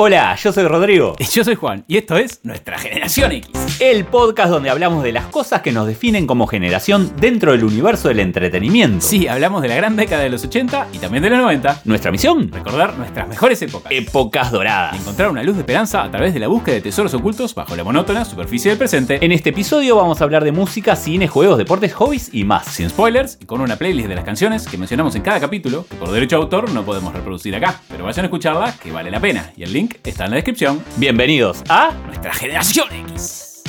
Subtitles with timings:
[0.00, 1.16] Hola, yo soy Rodrigo.
[1.18, 3.80] Y yo soy Juan, y esto es Nuestra Generación X.
[3.80, 8.06] El podcast donde hablamos de las cosas que nos definen como generación dentro del universo
[8.06, 9.04] del entretenimiento.
[9.04, 11.82] Sí, hablamos de la gran década de los 80 y también de los 90.
[11.84, 13.90] Nuestra misión, Recordar nuestras mejores épocas.
[13.90, 14.94] épocas doradas.
[15.00, 17.82] Encontrar una luz de esperanza a través de la búsqueda de tesoros ocultos bajo la
[17.82, 19.18] monótona superficie del presente.
[19.24, 22.66] En este episodio vamos a hablar de música, cine, juegos, deportes, hobbies y más.
[22.66, 25.96] Sin spoilers y con una playlist de las canciones que mencionamos en cada capítulo, que
[25.96, 29.18] por derecho de autor no podemos reproducir acá, pero vayan a escucharla que vale la
[29.18, 29.50] pena.
[29.56, 30.82] Y el link está en la descripción.
[30.96, 33.62] Bienvenidos a Nuestra Generación X.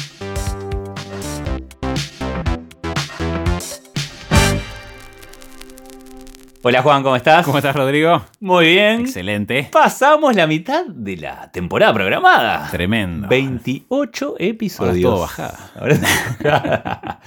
[6.62, 7.46] Hola Juan, ¿cómo estás?
[7.46, 8.22] ¿Cómo estás, Rodrigo?
[8.42, 9.02] Muy bien.
[9.02, 9.70] Excelente.
[9.72, 12.68] Pasamos la mitad de la temporada programada.
[12.70, 13.30] Tremendo.
[13.30, 14.88] 28 episodios.
[14.88, 15.72] Ahora es todo bajada.
[15.80, 17.20] Ahora es todo bajada.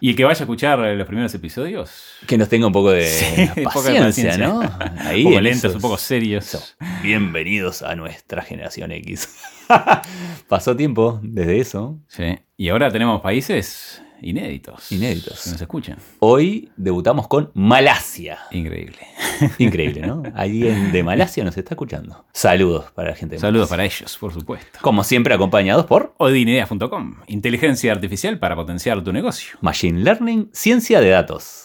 [0.00, 1.90] Y el que vaya a escuchar los primeros episodios.
[2.26, 4.38] que nos tenga un poco de Sí, paciencia, de.
[4.38, 4.60] ¿no?
[5.00, 6.44] Ahí un poco en lentos, esos- un poco serios.
[6.54, 6.62] Eso.
[7.02, 9.38] Bienvenidos a nuestra generación X.
[10.48, 11.98] Pasó tiempo desde eso.
[12.08, 12.38] Sí.
[12.56, 14.90] Y ahora tenemos países inéditos.
[14.92, 15.44] Inéditos.
[15.44, 15.98] Que nos escuchan.
[16.20, 18.38] Hoy debutamos con Malasia.
[18.50, 18.98] Increíble.
[19.58, 20.22] Increíble, ¿no?
[20.34, 22.24] Alguien de Malasia nos está escuchando.
[22.32, 23.76] Saludos para la gente de Saludos Malasia.
[23.76, 24.78] para ellos, por supuesto.
[24.82, 27.16] Como siempre, acompañados por Odineas.com.
[27.26, 29.58] Inteligencia artificial para potenciar tu negocio.
[29.60, 31.64] Machine Learning, ciencia de datos.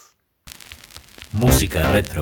[1.32, 2.22] Música retro.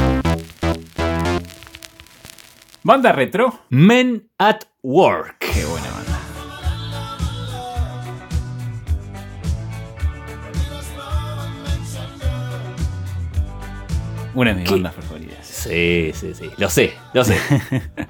[2.83, 3.59] Banda retro.
[3.69, 5.40] Men at Work.
[14.33, 14.75] Una de mis ¿Qué?
[14.75, 15.45] bandas preferidas.
[15.45, 16.49] Sí, sí, sí.
[16.57, 17.37] Lo sé, lo sé.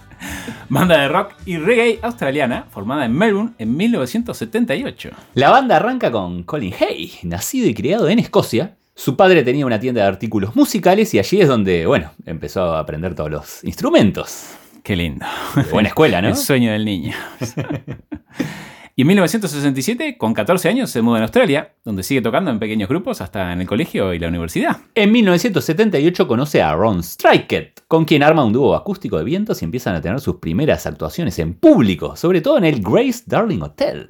[0.69, 5.09] Banda de rock y reggae australiana formada en Melbourne en 1978.
[5.33, 8.77] La banda arranca con Colin Hay, nacido y criado en Escocia.
[8.93, 12.79] Su padre tenía una tienda de artículos musicales y allí es donde, bueno, empezó a
[12.79, 14.51] aprender todos los instrumentos.
[14.83, 15.25] Qué lindo.
[15.71, 16.27] Buena escuela, ¿no?
[16.29, 17.15] El sueño del niño.
[19.01, 22.87] y en 1967, con 14 años, se muda a Australia, donde sigue tocando en pequeños
[22.87, 24.77] grupos hasta en el colegio y la universidad.
[24.93, 29.65] En 1978 conoce a Ron Strikett, con quien arma un dúo acústico de vientos y
[29.65, 34.07] empiezan a tener sus primeras actuaciones en público, sobre todo en el Grace Darling Hotel,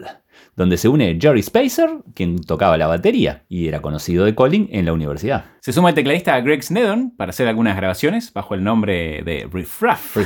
[0.57, 4.83] donde se une Jerry Spacer, quien tocaba la batería y era conocido de Colin en
[4.83, 5.45] la universidad.
[5.61, 9.81] Se suma el tecladista Greg Snedon para hacer algunas grabaciones bajo el nombre de Riff
[9.81, 10.17] Raff.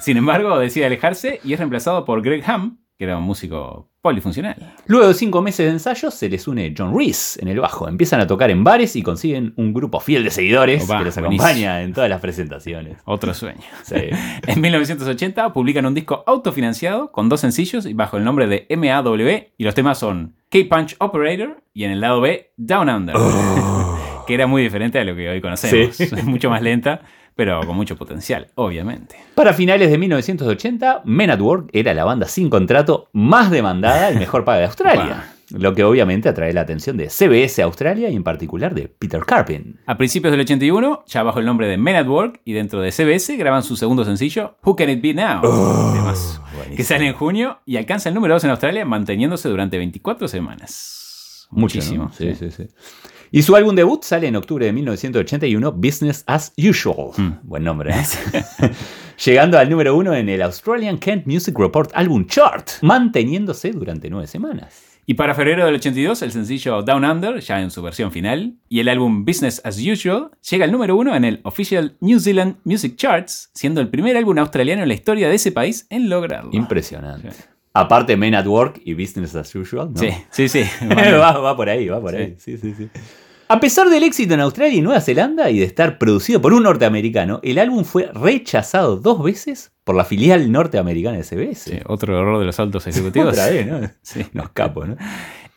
[0.00, 4.74] Sin embargo, decide alejarse y es reemplazado por Greg Ham, que era un músico polifuncional.
[4.86, 7.88] Luego de cinco meses de ensayos, se les une John Reese en el bajo.
[7.88, 11.14] Empiezan a tocar en bares y consiguen un grupo fiel de seguidores Opa, que los
[11.16, 11.42] buenísimo.
[11.44, 12.98] acompaña en todas las presentaciones.
[13.04, 13.60] Otro sueño.
[13.82, 13.96] Sí.
[14.46, 19.16] En 1980 publican un disco autofinanciado con dos sencillos y bajo el nombre de MAW
[19.58, 23.16] y los temas son K-Punch Operator y en el lado B Down Under,
[24.26, 25.96] que era muy diferente a lo que hoy conocemos.
[25.96, 26.04] Sí.
[26.04, 27.02] Es mucho más lenta,
[27.36, 29.16] pero con mucho potencial, obviamente.
[29.34, 34.16] Para finales de 1980, Men at Work era la banda sin contrato más demandada y
[34.16, 35.32] mejor paga de Australia.
[35.50, 39.78] Lo que obviamente atrae la atención de CBS Australia y en particular de Peter Carpin.
[39.86, 42.90] A principios del 81, ya bajo el nombre de Men at Work y dentro de
[42.90, 45.42] CBS, graban su segundo sencillo, Who Can It Be Now?
[45.42, 46.76] Temazo, buenísimo.
[46.76, 51.46] que sale en junio y alcanza el número 2 en Australia, manteniéndose durante 24 semanas.
[51.50, 52.10] Mucho, Muchísimo.
[52.12, 52.66] Sí, sí, sí.
[53.36, 57.10] Y su álbum debut sale en octubre de 1981, Business as Usual.
[57.18, 57.32] Mm.
[57.42, 58.42] Buen nombre, ¿eh?
[59.26, 64.26] Llegando al número uno en el Australian Kent Music Report Album Chart, manteniéndose durante nueve
[64.26, 64.82] semanas.
[65.04, 68.80] Y para febrero del 82, el sencillo Down Under, ya en su versión final, y
[68.80, 72.96] el álbum Business as Usual, llega al número uno en el Official New Zealand Music
[72.96, 76.48] Charts, siendo el primer álbum australiano en la historia de ese país en lograrlo.
[76.54, 77.32] Impresionante.
[77.32, 77.42] Sí.
[77.74, 79.92] Aparte, Men at Work y Business as Usual.
[79.92, 80.00] ¿no?
[80.00, 80.62] Sí, sí, sí.
[81.20, 82.16] va, va por ahí, va por Sí.
[82.16, 82.34] ahí.
[82.38, 82.88] Sí, sí, sí.
[83.48, 86.64] A pesar del éxito en Australia y Nueva Zelanda y de estar producido por un
[86.64, 91.70] norteamericano, el álbum fue rechazado dos veces por la filial norteamericana de CBS.
[91.70, 93.34] Sí, otro error de los altos ejecutivos.
[93.34, 93.88] Otra vez, ¿no?
[94.02, 94.26] Sí.
[94.32, 94.96] Nos capo, ¿no?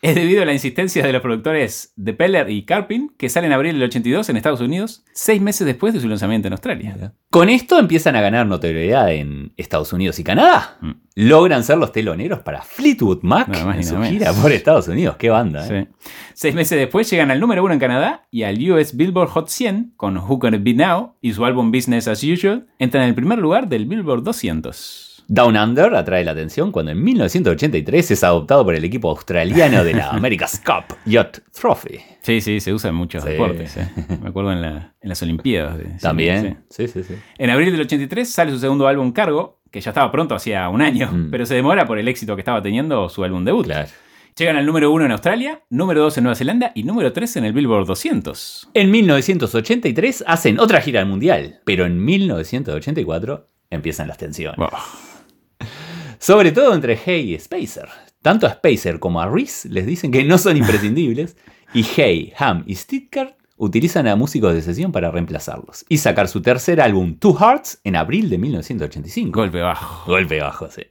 [0.02, 3.54] Es debido a la insistencia de los productores de Peller y Carpin, que salen en
[3.54, 7.12] abril del 82 en Estados Unidos, seis meses después de su lanzamiento en Australia.
[7.28, 10.78] Con esto empiezan a ganar notoriedad en Estados Unidos y Canadá.
[10.80, 10.90] Mm.
[11.16, 15.16] Logran ser los teloneros para Fleetwood Mac más en su gira por Estados Unidos.
[15.16, 15.88] Qué banda, ¿eh?
[16.00, 16.08] Sí.
[16.32, 19.92] Seis meses después llegan al número uno en Canadá y al US Billboard Hot 100
[19.96, 23.14] con Who Can It Be Now y su álbum Business as Usual entran en el
[23.14, 25.09] primer lugar del Billboard 200.
[25.32, 29.94] Down Under atrae la atención cuando en 1983 es adoptado por el equipo australiano de
[29.94, 32.00] la America's Cup Yacht Trophy.
[32.20, 33.30] Sí, sí, se usa en muchos Sí.
[33.30, 33.76] deportes.
[33.76, 33.88] ¿eh?
[34.20, 35.78] Me acuerdo en, la- en las Olimpiadas.
[35.78, 35.90] de- sí.
[36.00, 36.64] También.
[36.68, 37.14] Sí, sí, sí.
[37.38, 40.82] En abril del 83 sale su segundo álbum Cargo, que ya estaba pronto hacía un
[40.82, 41.30] año, Mm.
[41.30, 43.66] pero se demora por el éxito que estaba teniendo su álbum debut.
[43.66, 43.88] Claro.
[44.36, 47.44] Llegan al número 1 en Australia, número 2 en Nueva Zelanda y número 3 en
[47.44, 48.68] el Billboard 200.
[48.74, 54.56] En 1983 hacen otra gira al mundial, pero en 1984 empiezan las tensiones.
[54.58, 54.68] Wow.
[56.20, 57.88] Sobre todo entre Hay y Spacer.
[58.20, 61.34] Tanto a Spacer como a Reese les dicen que no son imprescindibles
[61.72, 66.42] y Hay, Ham y Sticker utilizan a músicos de sesión para reemplazarlos y sacar su
[66.42, 69.40] tercer álbum Two Hearts en abril de 1985.
[69.40, 70.12] Golpe bajo.
[70.12, 70.82] Golpe bajo, sí.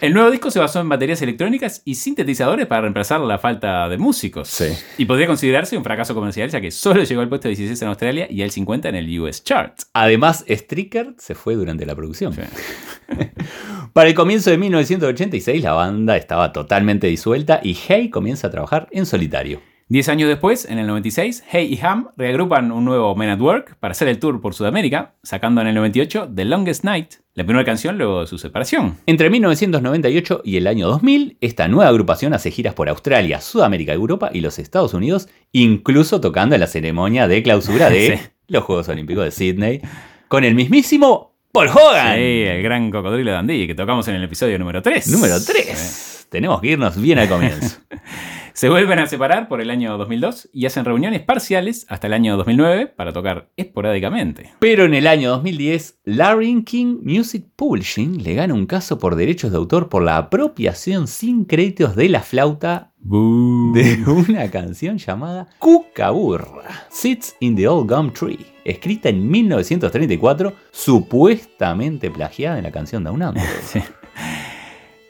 [0.00, 3.98] El nuevo disco se basó en baterías electrónicas y sintetizadores para reemplazar la falta de
[3.98, 4.48] músicos.
[4.48, 4.66] Sí.
[4.96, 8.26] Y podría considerarse un fracaso comercial, ya que solo llegó al puesto 16 en Australia
[8.30, 9.78] y al 50 en el US Chart.
[9.92, 12.32] Además, Stricker se fue durante la producción.
[12.32, 12.42] Sí.
[13.92, 18.88] Para el comienzo de 1986 la banda estaba totalmente disuelta y Hay comienza a trabajar
[18.90, 19.60] en solitario.
[19.90, 23.76] Diez años después, en el 96, Hey y Ham reagrupan un nuevo Men at Work
[23.80, 27.64] para hacer el tour por Sudamérica, sacando en el 98 The Longest Night, la primera
[27.64, 28.98] canción luego de su separación.
[29.06, 34.28] Entre 1998 y el año 2000, esta nueva agrupación hace giras por Australia, Sudamérica, Europa
[34.30, 38.28] y los Estados Unidos, incluso tocando en la ceremonia de clausura de Sí.
[38.48, 39.80] los Juegos Olímpicos de Sydney,
[40.28, 42.14] con el mismísimo Paul Hogan.
[42.16, 45.08] Sí, el gran cocodrilo de Dundee que tocamos en el episodio número 3.
[45.12, 46.26] Número 3.
[46.30, 47.78] Tenemos que irnos bien al comienzo.
[48.58, 52.36] Se vuelven a separar por el año 2002 y hacen reuniones parciales hasta el año
[52.36, 54.50] 2009 para tocar esporádicamente.
[54.58, 59.52] Pero en el año 2010, Larry King Music Publishing le gana un caso por derechos
[59.52, 66.88] de autor por la apropiación sin créditos de la flauta de una canción llamada Cucaburra,
[66.90, 73.22] Sits in the Old Gum Tree, escrita en 1934, supuestamente plagiada en la canción Down
[73.22, 73.44] Under.
[73.62, 73.80] Sí.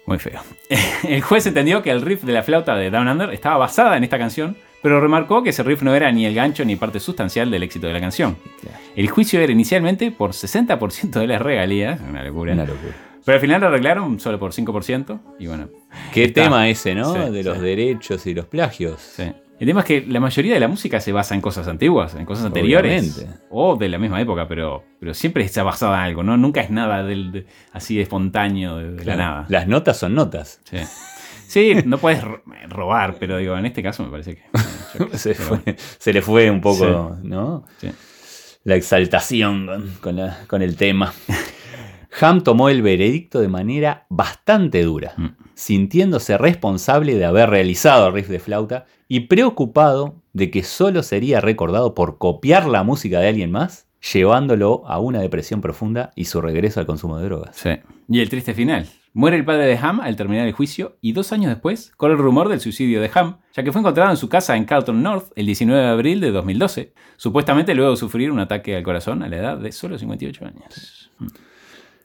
[0.09, 0.41] Muy feo.
[1.09, 4.05] El juez entendió que el riff de la flauta de Down Under estaba basada en
[4.05, 7.51] esta canción, pero remarcó que ese riff no era ni el gancho ni parte sustancial
[7.51, 8.37] del éxito de la canción.
[8.97, 12.55] El juicio era inicialmente por 60% de las regalías, una locura.
[12.55, 12.95] Una locura.
[13.25, 15.21] Pero al final lo arreglaron solo por 5%.
[15.39, 15.69] Y bueno,
[16.15, 16.45] Qué Está.
[16.45, 17.13] tema ese, ¿no?
[17.13, 17.63] Sí, de los sí.
[17.65, 19.01] derechos y los plagios.
[19.01, 19.31] sí.
[19.61, 22.25] El tema es que la mayoría de la música se basa en cosas antiguas, en
[22.25, 23.17] cosas anteriores.
[23.17, 23.41] Obviamente.
[23.51, 26.37] O de la misma época, pero, pero siempre está basada en algo, ¿no?
[26.37, 29.47] Nunca es nada del, de- así de espontáneo, de, Claro, la nada.
[29.49, 30.61] Las notas son notas.
[30.65, 30.77] Sí.
[31.49, 35.17] Sí, no puedes ro- robar, pero digo, en este caso me parece que.
[35.19, 37.65] sé, Se, se le fue un poco, ¿no?
[37.79, 37.89] Sí.
[38.65, 41.13] La exaltación con, con la- con el tema.
[42.21, 45.27] Ham tomó el veredicto de manera bastante dura, Mm.
[45.55, 51.41] sintiéndose responsable de haber realizado el riff de flauta y preocupado de que solo sería
[51.41, 56.41] recordado por copiar la música de alguien más, llevándolo a una depresión profunda y su
[56.41, 57.57] regreso al consumo de drogas.
[57.57, 57.71] Sí.
[58.09, 58.87] Y el triste final.
[59.15, 62.19] Muere el padre de Ham al terminar el juicio y dos años después corre el
[62.19, 65.33] rumor del suicidio de Ham, ya que fue encontrado en su casa en Carlton North
[65.35, 69.29] el 19 de abril de 2012, supuestamente luego de sufrir un ataque al corazón a
[69.29, 71.11] la edad de solo 58 años.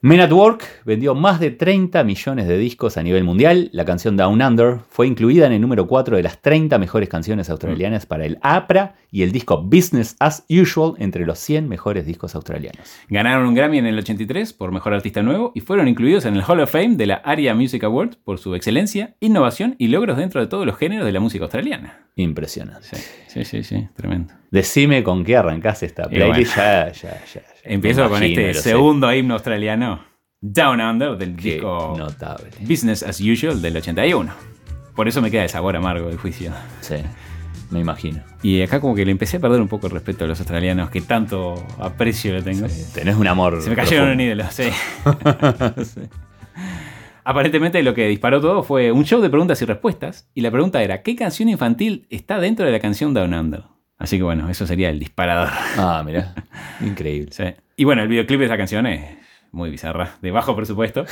[0.04, 3.70] Men at Work vendió más de 30 millones de discos a nivel mundial.
[3.72, 7.48] La canción Down Under fue incluida en el número 4 de las 30 mejores canciones
[7.48, 12.34] australianas para el APRA y el disco Business as Usual entre los 100 mejores discos
[12.34, 12.86] australianos.
[13.08, 16.42] Ganaron un Grammy en el 83 por Mejor Artista Nuevo y fueron incluidos en el
[16.46, 20.42] Hall of Fame de la ARIA Music Award por su excelencia, innovación y logros dentro
[20.42, 22.04] de todos los géneros de la música australiana.
[22.16, 22.88] Impresionante.
[22.88, 24.34] Sí, sí, sí, sí, tremendo.
[24.50, 26.56] Decime con qué arrancás esta playlist.
[26.58, 27.53] Ya, ya, ya.
[27.64, 28.60] Empiezo con este sé.
[28.70, 30.04] segundo himno australiano,
[30.40, 32.50] Down Under, del Qué disco notable.
[32.60, 34.32] Business as Usual del 81.
[34.94, 36.52] Por eso me queda el sabor amargo del juicio.
[36.80, 36.96] Sí,
[37.70, 38.22] me imagino.
[38.42, 40.90] Y acá como que le empecé a perder un poco el respeto a los australianos,
[40.90, 42.68] que tanto aprecio le tengo.
[42.68, 43.60] Sí, tenés un amor.
[43.62, 45.74] Se me cayeron en profundo.
[45.74, 46.00] ídolos, sí.
[47.24, 50.82] Aparentemente lo que disparó todo fue un show de preguntas y respuestas, y la pregunta
[50.82, 53.62] era, ¿qué canción infantil está dentro de la canción Down Under?
[53.98, 55.50] Así que bueno, eso sería el disparador.
[55.76, 56.34] Ah, mirá.
[56.80, 57.30] Increíble.
[57.32, 57.44] Sí.
[57.76, 59.16] Y bueno, el videoclip de esa canción es
[59.52, 61.06] muy bizarra, de bajo presupuesto.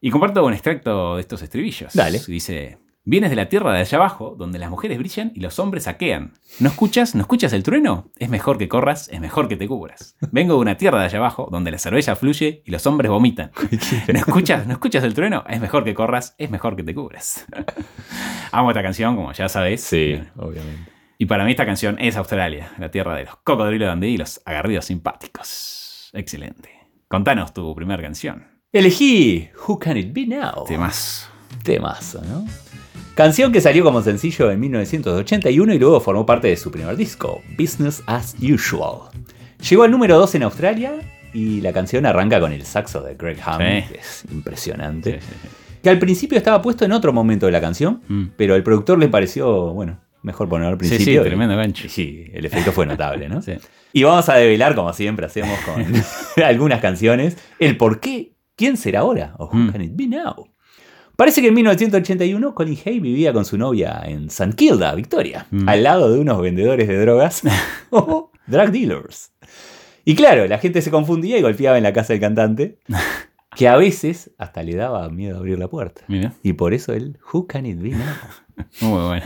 [0.00, 1.94] Y comparto un extracto de estos estribillos.
[1.94, 2.20] Dale.
[2.26, 5.84] Dice, vienes de la tierra de allá abajo, donde las mujeres brillan y los hombres
[5.84, 6.34] saquean.
[6.60, 7.14] ¿No escuchas?
[7.14, 8.10] ¿No escuchas el trueno?
[8.16, 10.16] Es mejor que corras, es mejor que te cubras.
[10.32, 13.52] Vengo de una tierra de allá abajo, donde la cerveza fluye y los hombres vomitan.
[14.12, 14.66] ¿No escuchas?
[14.66, 15.44] ¿No escuchas el trueno?
[15.48, 17.46] Es mejor que corras, es mejor que te cubras.
[18.52, 19.80] Amo esta canción, como ya sabéis.
[19.80, 20.95] Sí, obviamente.
[21.18, 24.40] Y para mí esta canción es Australia, la tierra de los cocodrilos Dundee y los
[24.44, 26.10] agarridos simpáticos.
[26.12, 26.70] Excelente.
[27.08, 28.44] Contanos tu primera canción.
[28.72, 30.64] Elegí Who Can It Be Now.
[30.66, 31.28] Temas.
[31.62, 32.44] Temazo, ¿no?
[33.14, 37.40] Canción que salió como sencillo en 1981 y luego formó parte de su primer disco,
[37.58, 39.08] Business as Usual.
[39.70, 40.92] Llegó al número 2 en Australia
[41.32, 43.92] y la canción arranca con el saxo de Greg Hammond, Sí.
[43.94, 45.12] que es impresionante.
[45.20, 45.48] Sí, sí, sí.
[45.82, 48.24] Que al principio estaba puesto en otro momento de la canción, Mm.
[48.36, 51.22] pero al productor le pareció, bueno, mejor ponerlo al Sí, principio.
[51.22, 51.88] sí, y- tremendo gancho.
[51.88, 53.40] sí, el efecto fue notable, ¿no?
[53.42, 53.52] Sí.
[53.94, 55.82] Y vamos a develar, como siempre hacemos con
[56.44, 59.70] algunas canciones, el por qué, quién será ahora, o who Mm.
[59.72, 60.48] can it be now.
[61.16, 64.54] Parece que en 1981 Colin Hay vivía con su novia en St.
[64.54, 65.66] Kilda, Victoria, Mm.
[65.68, 67.42] al lado de unos vendedores de drogas
[67.90, 69.32] o drug dealers.
[70.04, 72.78] Y claro, la gente se confundía y golpeaba en la casa del cantante.
[73.56, 76.02] que a veces hasta le daba miedo abrir la puerta.
[76.08, 78.04] Mira, Y por eso el Who Can It Be Now?
[78.82, 79.22] muy bueno.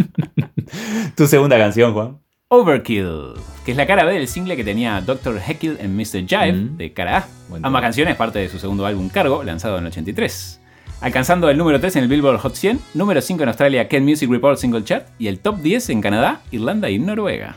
[1.21, 2.19] Tu segunda canción, Juan.
[2.49, 3.35] Overkill,
[3.67, 5.39] que es la cara B del single que tenía Dr.
[5.39, 6.27] Heckle en Mr.
[6.27, 6.77] Jive Mm.
[6.79, 7.29] de cara A.
[7.51, 10.63] Buen Ambas canciones parte de su segundo álbum Cargo, lanzado en el 83.
[11.03, 14.31] Alcanzando el número 3 en el Billboard Hot 100, número 5 en Australia Ken Music
[14.31, 17.55] Report Single Chart y el top 10 en Canadá, Irlanda y Noruega.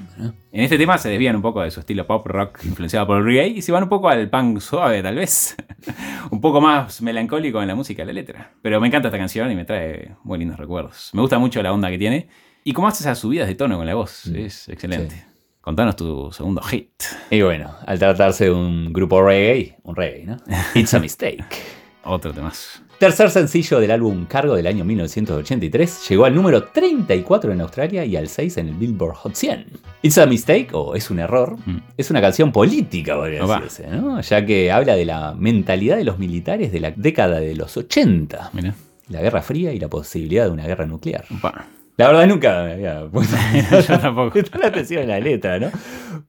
[0.51, 3.23] En este tema se desvían un poco de su estilo pop rock influenciado por el
[3.23, 5.55] reggae y se van un poco al punk suave tal vez.
[6.31, 8.51] un poco más melancólico en la música y la letra.
[8.61, 11.11] Pero me encanta esta canción y me trae muy lindos recuerdos.
[11.13, 12.27] Me gusta mucho la onda que tiene
[12.63, 14.25] y cómo hace esas subidas de tono con la voz.
[14.27, 15.15] Es excelente.
[15.15, 15.21] Sí.
[15.61, 16.89] Contanos tu segundo hit.
[17.29, 20.37] Y bueno, al tratarse de un grupo reggae, un reggae, ¿no?
[20.75, 21.45] It's a Mistake.
[22.03, 22.81] Otro temazo.
[22.99, 28.15] Tercer sencillo del álbum Cargo del año 1983, llegó al número 34 en Australia y
[28.17, 29.65] al 6 en el Billboard Hot 100.
[30.01, 31.77] It's a Mistake, o Es un error, Mm.
[31.97, 33.61] es una canción política, podría Opa.
[33.61, 34.19] decirse, ¿no?
[34.21, 38.49] ya que habla de la mentalidad de los militares de la década de los 80,
[38.53, 38.73] Mira.
[39.09, 41.25] la Guerra Fría y la posibilidad de una guerra nuclear.
[41.37, 41.65] Opa.
[41.97, 43.35] La verdad nunca me había puesto
[43.87, 44.39] Yo tampoco.
[44.59, 45.69] la atención en la letra, ¿no?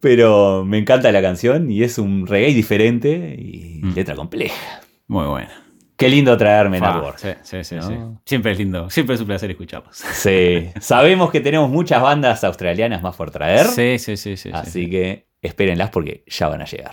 [0.01, 3.95] Pero me encanta la canción y es un reggae diferente y Mm.
[3.95, 4.81] letra compleja.
[5.09, 5.49] Muy bueno.
[5.97, 7.19] Qué lindo traerme Fa, Network.
[7.19, 7.83] Sí, sí, sí, ¿No?
[7.89, 7.95] sí.
[8.25, 8.91] Siempre es lindo.
[8.91, 9.97] Siempre es un placer escucharlos.
[9.97, 14.51] Sí, sabemos que tenemos muchas bandas australianas más por traer, Sí, sí, sí, sí.
[14.53, 14.91] así sí.
[14.91, 16.93] que espérenlas porque ya van a llegar.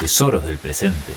[0.00, 1.12] Tesoros del presente.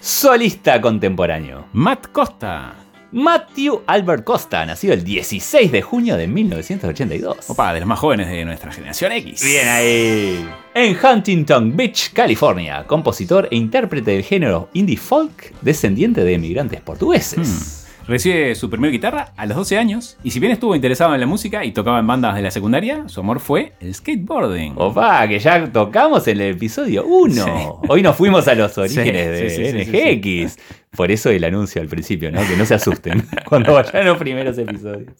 [0.00, 1.66] Solista contemporáneo.
[1.72, 2.74] Matt Costa.
[3.10, 7.48] Matthew Albert Costa, nacido el 16 de junio de 1982.
[7.48, 9.42] Opa, de los más jóvenes de nuestra generación X.
[9.44, 10.48] Bien ahí.
[10.74, 17.77] En Huntington Beach, California, compositor e intérprete del género indie folk, descendiente de emigrantes portugueses.
[18.08, 21.26] Recibe su primer guitarra a los 12 años y si bien estuvo interesado en la
[21.26, 24.72] música y tocaba en bandas de la secundaria, su amor fue el skateboarding.
[24.76, 27.44] Opa, que ya tocamos en el episodio 1.
[27.44, 27.50] Sí.
[27.86, 30.58] Hoy nos fuimos a los orígenes Sí, de sí, NGX.
[30.96, 32.40] Por eso el anuncio al principio, ¿no?
[32.48, 35.12] Que no se asusten cuando vayan los primeros episodios.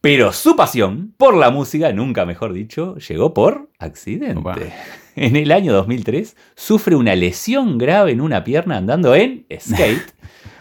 [0.00, 4.36] Pero su pasión por la música, nunca mejor dicho, llegó por accidente.
[4.38, 4.56] Opa.
[5.14, 10.12] En el año 2003 sufre una lesión grave en una pierna andando en skate,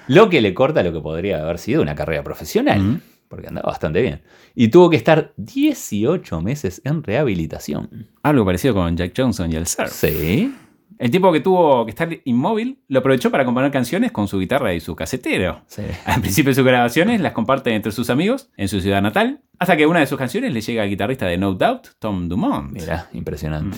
[0.08, 3.02] lo que le corta lo que podría haber sido una carrera profesional, Mm.
[3.28, 4.22] porque andaba bastante bien.
[4.56, 8.08] Y tuvo que estar 18 meses en rehabilitación.
[8.24, 9.92] Algo parecido con Jack Johnson y el surf.
[9.92, 10.54] Sí.
[11.00, 14.74] El tiempo que tuvo que estar inmóvil lo aprovechó para componer canciones con su guitarra
[14.74, 15.62] y su casetero.
[15.68, 15.84] Sí.
[16.06, 19.78] Al principio de sus grabaciones las comparte entre sus amigos en su ciudad natal, hasta
[19.78, 22.72] que una de sus canciones le llega al guitarrista de No Doubt, Tom Dumont.
[22.72, 23.78] Mira, impresionante.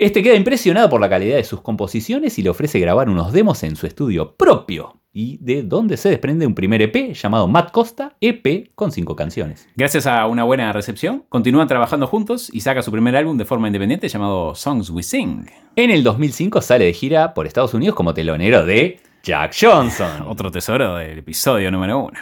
[0.00, 3.64] Este queda impresionado por la calidad de sus composiciones y le ofrece grabar unos demos
[3.64, 5.00] en su estudio propio.
[5.12, 9.68] Y de donde se desprende un primer EP llamado Matt Costa, EP con cinco canciones.
[9.74, 13.66] Gracias a una buena recepción, continúan trabajando juntos y saca su primer álbum de forma
[13.66, 15.46] independiente llamado Songs We Sing.
[15.74, 20.22] En el 2005 sale de gira por Estados Unidos como telonero de Jack Johnson.
[20.28, 22.20] Otro tesoro del episodio número uno.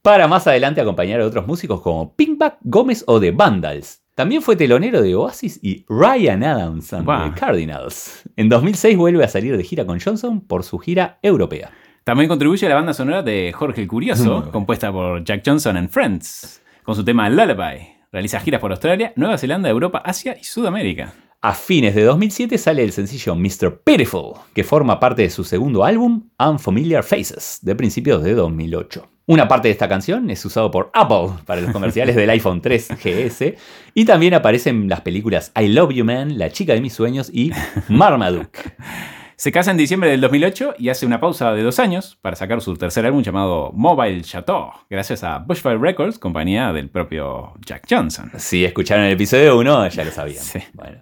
[0.00, 4.01] Para más adelante acompañar a otros músicos como Pinkback, Gómez o The Vandals.
[4.14, 7.32] También fue telonero de Oasis y Ryan Adams and Wow.
[7.32, 8.22] The Cardinals.
[8.36, 11.70] En 2006 vuelve a salir de gira con Johnson por su gira europea.
[12.04, 15.88] También contribuye a la banda sonora de Jorge el Curioso, compuesta por Jack Johnson and
[15.88, 17.88] Friends, con su tema Lullaby.
[18.10, 21.14] Realiza giras por Australia, Nueva Zelanda, Europa, Asia y Sudamérica.
[21.40, 23.80] A fines de 2007 sale el sencillo Mr.
[23.82, 29.08] Pitiful, que forma parte de su segundo álbum, Unfamiliar Faces, de principios de 2008.
[29.26, 32.88] Una parte de esta canción es usado por Apple para los comerciales del iPhone 3
[33.02, 33.54] GS
[33.94, 37.30] y también aparece en las películas I Love You Man, La chica de mis sueños
[37.32, 37.52] y
[37.88, 38.58] Marmaduke.
[39.36, 42.60] Se casa en diciembre del 2008 y hace una pausa de dos años para sacar
[42.60, 48.30] su tercer álbum llamado Mobile Chateau, gracias a Bushfire Records, compañía del propio Jack Johnson.
[48.38, 50.44] Si escucharon el episodio 1, ya lo sabían.
[50.44, 50.60] Sí.
[50.74, 50.98] Bueno.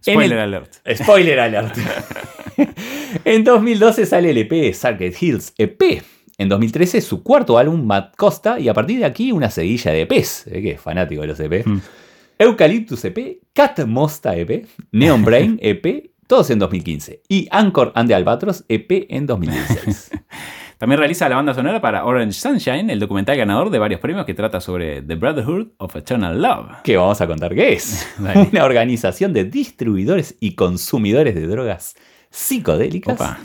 [0.00, 0.72] Spoiler el- alert.
[0.94, 1.76] Spoiler alert.
[3.24, 6.02] en 2012 sale el EP Circuit Hills EP.
[6.36, 10.02] En 2013 su cuarto álbum Matt Costa y a partir de aquí una seguilla de
[10.02, 11.64] EPs, eh, que es fanático de los EP.
[11.64, 11.80] Mm.
[12.38, 17.22] Eucalyptus EP, Cat Mosta EP, Neon Brain EP, todos en 2015.
[17.28, 20.10] Y Anchor and the Albatros EP en 2016.
[20.78, 24.34] También realiza la banda sonora para Orange Sunshine, el documental ganador de varios premios que
[24.34, 26.82] trata sobre The Brotherhood of Eternal Love.
[26.82, 28.08] que vamos a contar qué es.
[28.18, 31.94] Una organización de distribuidores y consumidores de drogas
[32.30, 33.38] psicodélicas Opa.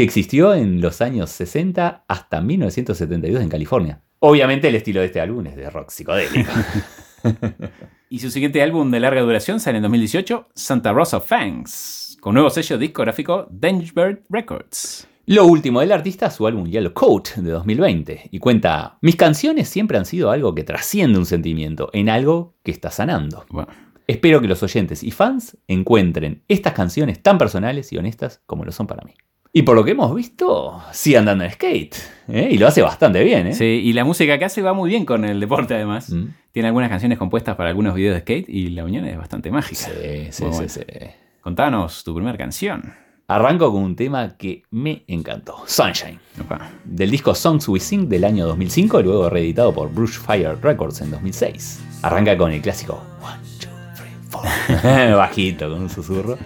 [0.00, 4.00] Que existió en los años 60 hasta 1972 en California.
[4.20, 6.50] Obviamente el estilo de este álbum es de rock psicodélico.
[8.08, 12.48] Y su siguiente álbum de larga duración sale en 2018, Santa Rosa Fangs, con nuevo
[12.48, 15.06] sello discográfico Dangebird Records.
[15.26, 19.98] Lo último del artista, su álbum Yellow Coat de 2020, y cuenta, mis canciones siempre
[19.98, 23.44] han sido algo que trasciende un sentimiento, en algo que está sanando.
[23.50, 23.68] Bueno,
[24.08, 28.72] Espero que los oyentes y fans encuentren estas canciones tan personales y honestas como lo
[28.72, 29.14] son para mí.
[29.52, 31.96] Y por lo que hemos visto, sigue andando en skate.
[32.28, 32.48] ¿eh?
[32.52, 33.48] Y lo hace bastante bien.
[33.48, 33.54] ¿eh?
[33.54, 36.10] Sí, y la música que hace va muy bien con el deporte además.
[36.10, 36.26] Mm.
[36.52, 39.86] Tiene algunas canciones compuestas para algunos videos de skate y la unión es bastante mágica.
[39.86, 40.82] Sí, sí, sí, sí.
[41.40, 42.94] Contanos tu primera canción.
[43.26, 45.62] Arranco con un tema que me encantó.
[45.66, 46.18] Sunshine.
[46.40, 46.70] Opa.
[46.84, 51.12] Del disco Songs We Sing del año 2005, luego reeditado por Bruce Fire Records en
[51.12, 51.80] 2006.
[52.02, 54.44] Arranca con el clásico One, two, three, four.
[55.16, 56.38] Bajito, con un susurro.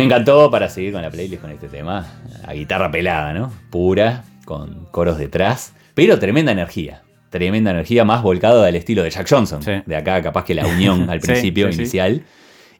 [0.00, 2.06] Me encantó para seguir con la playlist con este tema.
[2.46, 3.52] A guitarra pelada, ¿no?
[3.68, 5.74] Pura, con coros detrás.
[5.94, 7.02] Pero tremenda energía.
[7.28, 9.62] Tremenda energía más volcado al estilo de Jack Johnson.
[9.62, 9.72] Sí.
[9.84, 11.80] De acá, capaz que la unión al principio sí, sí.
[11.82, 12.22] inicial.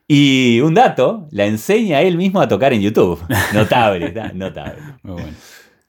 [0.09, 3.21] Y un dato, la enseña él mismo a tocar en YouTube.
[3.55, 4.81] Notable, está, notable.
[5.03, 5.37] Muy bueno.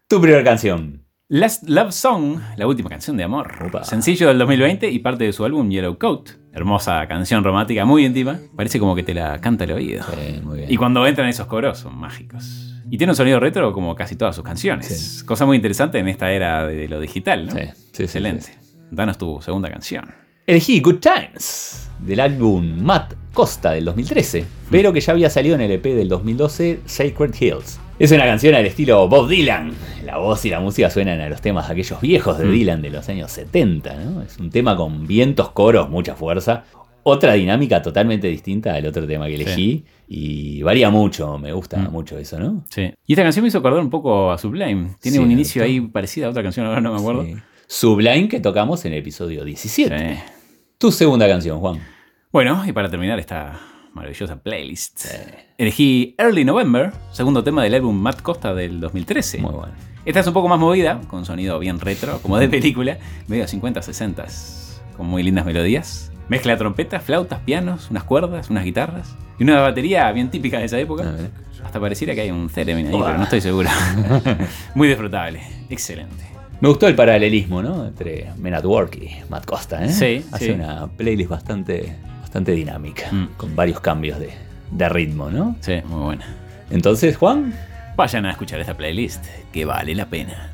[0.09, 1.05] Tu primera canción.
[1.29, 3.53] Last Love Song, la última canción de amor.
[3.65, 3.85] Opa.
[3.85, 6.40] Sencillo del 2020 y parte de su álbum Yellow Coat.
[6.53, 8.39] Hermosa canción romántica, muy íntima.
[8.55, 10.03] Parece como que te la canta el oído.
[10.03, 10.71] Sí, muy bien.
[10.71, 12.67] Y cuando entran esos coros son mágicos.
[12.89, 14.87] Y tiene un sonido retro como casi todas sus canciones.
[14.87, 15.25] Sí.
[15.25, 17.53] Cosa muy interesante en esta era de lo digital, ¿no?
[17.53, 17.61] Sí,
[17.93, 18.57] sí, Excelente.
[18.91, 20.13] Danos tu segunda canción.
[20.45, 25.61] Elegí Good Times del álbum Matt Costa del 2013, pero que ya había salido en
[25.61, 27.79] el EP del 2012 Sacred Hills.
[28.03, 29.73] Es una canción al estilo Bob Dylan.
[30.05, 32.51] La voz y la música suenan a los temas aquellos viejos de Mm.
[32.51, 34.23] Dylan de los años 70, ¿no?
[34.23, 36.63] Es un tema con vientos, coros, mucha fuerza.
[37.03, 41.91] Otra dinámica totalmente distinta al otro tema que elegí y varía mucho, me gusta Mm.
[41.91, 42.63] mucho eso, ¿no?
[42.71, 42.91] Sí.
[43.05, 44.95] Y esta canción me hizo acordar un poco a Sublime.
[44.99, 47.23] Tiene un inicio ahí parecido a otra canción, ahora no me acuerdo.
[47.23, 47.35] Sí.
[47.67, 50.15] Sublime que tocamos en el episodio 17.
[50.15, 50.19] Sí.
[50.79, 51.79] Tu segunda canción, Juan.
[52.31, 53.59] Bueno, y para terminar esta
[53.93, 55.05] maravillosa playlist,
[55.57, 59.39] elegí Early November, segundo tema del álbum Matt Costa del 2013.
[59.39, 59.73] Muy bueno.
[60.05, 63.81] Esta es un poco más movida, con sonido bien retro, como de película, medio 50,
[63.81, 64.25] 60,
[64.97, 66.11] con muy lindas melodías.
[66.27, 70.79] Mezcla trompetas, flautas, pianos, unas cuerdas, unas guitarras y una batería bien típica de esa
[70.79, 71.13] época.
[71.63, 73.05] Hasta pareciera que hay un theremin ahí, Uah.
[73.05, 73.69] pero no estoy seguro.
[74.75, 76.23] muy disfrutable, excelente.
[76.61, 77.85] Me gustó el paralelismo, ¿no?
[77.85, 79.89] Entre Men at Work y Matt Costa, ¿eh?
[79.89, 80.51] Sí, Hace sí.
[80.51, 81.95] una playlist bastante,
[82.31, 83.27] bastante dinámica, Mm.
[83.35, 84.29] con varios cambios de,
[84.71, 85.57] de ritmo, ¿no?
[85.59, 86.25] Sí, muy buena.
[86.69, 87.53] Entonces, Juan,
[87.97, 90.49] Vayan a escuchar esta playlist, que vale la pena.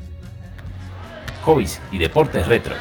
[1.44, 2.74] Hobbies y deportes retro.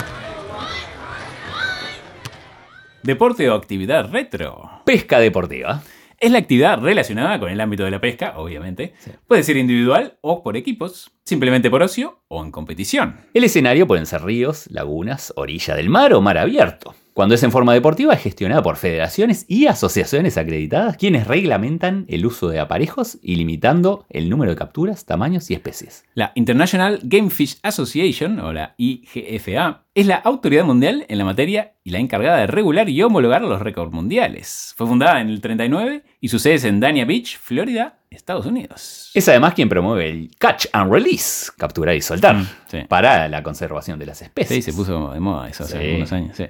[3.04, 4.82] Deporte o actividad retro.
[4.84, 5.84] pesca deportiva.
[6.20, 8.96] Es la actividad relacionada con el ámbito de la pesca, obviamente.
[9.28, 13.18] Puede ser individual o por equipos, simplemente por ocio o en competición.
[13.34, 16.96] El escenario pueden ser ríos, lagunas, orilla del mar o mar abierto.
[17.18, 22.28] Cuando es en forma deportiva es gestionada por federaciones y asociaciones acreditadas quienes reglamentan el
[22.28, 26.06] uso de aparejos y limitando el número de capturas, tamaños y especies.
[26.14, 31.74] La International Game Fish Association, o la IGFA, es la autoridad mundial en la materia
[31.84, 34.76] y la encargada de regular y homologar los récords mundiales.
[34.78, 39.12] Fue fundada en el 39 y su sede es en Dania Beach, Florida, Estados Unidos.
[39.14, 42.78] Es además quien promueve el catch and release, capturar y soltar, Mm, sí.
[42.88, 44.64] para la conservación de las especies.
[44.66, 45.86] Sí, se puso de moda eso hace Sí.
[45.86, 46.38] algunos años.
[46.38, 46.46] sí.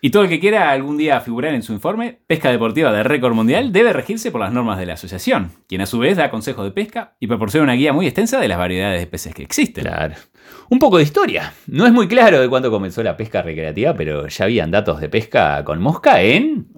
[0.00, 3.34] Y todo el que quiera algún día figurar en su informe, pesca deportiva de récord
[3.34, 6.64] mundial, debe regirse por las normas de la asociación, quien a su vez da consejos
[6.64, 9.82] de pesca y proporciona una guía muy extensa de las variedades de peces que existen.
[9.84, 10.14] Claro.
[10.70, 11.52] Un poco de historia.
[11.66, 15.08] No es muy claro de cuándo comenzó la pesca recreativa, pero ya habían datos de
[15.08, 16.68] pesca con mosca en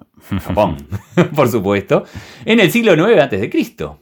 [0.44, 0.76] Japón,
[1.35, 2.05] por supuesto,
[2.44, 3.50] en el siglo IX a.C.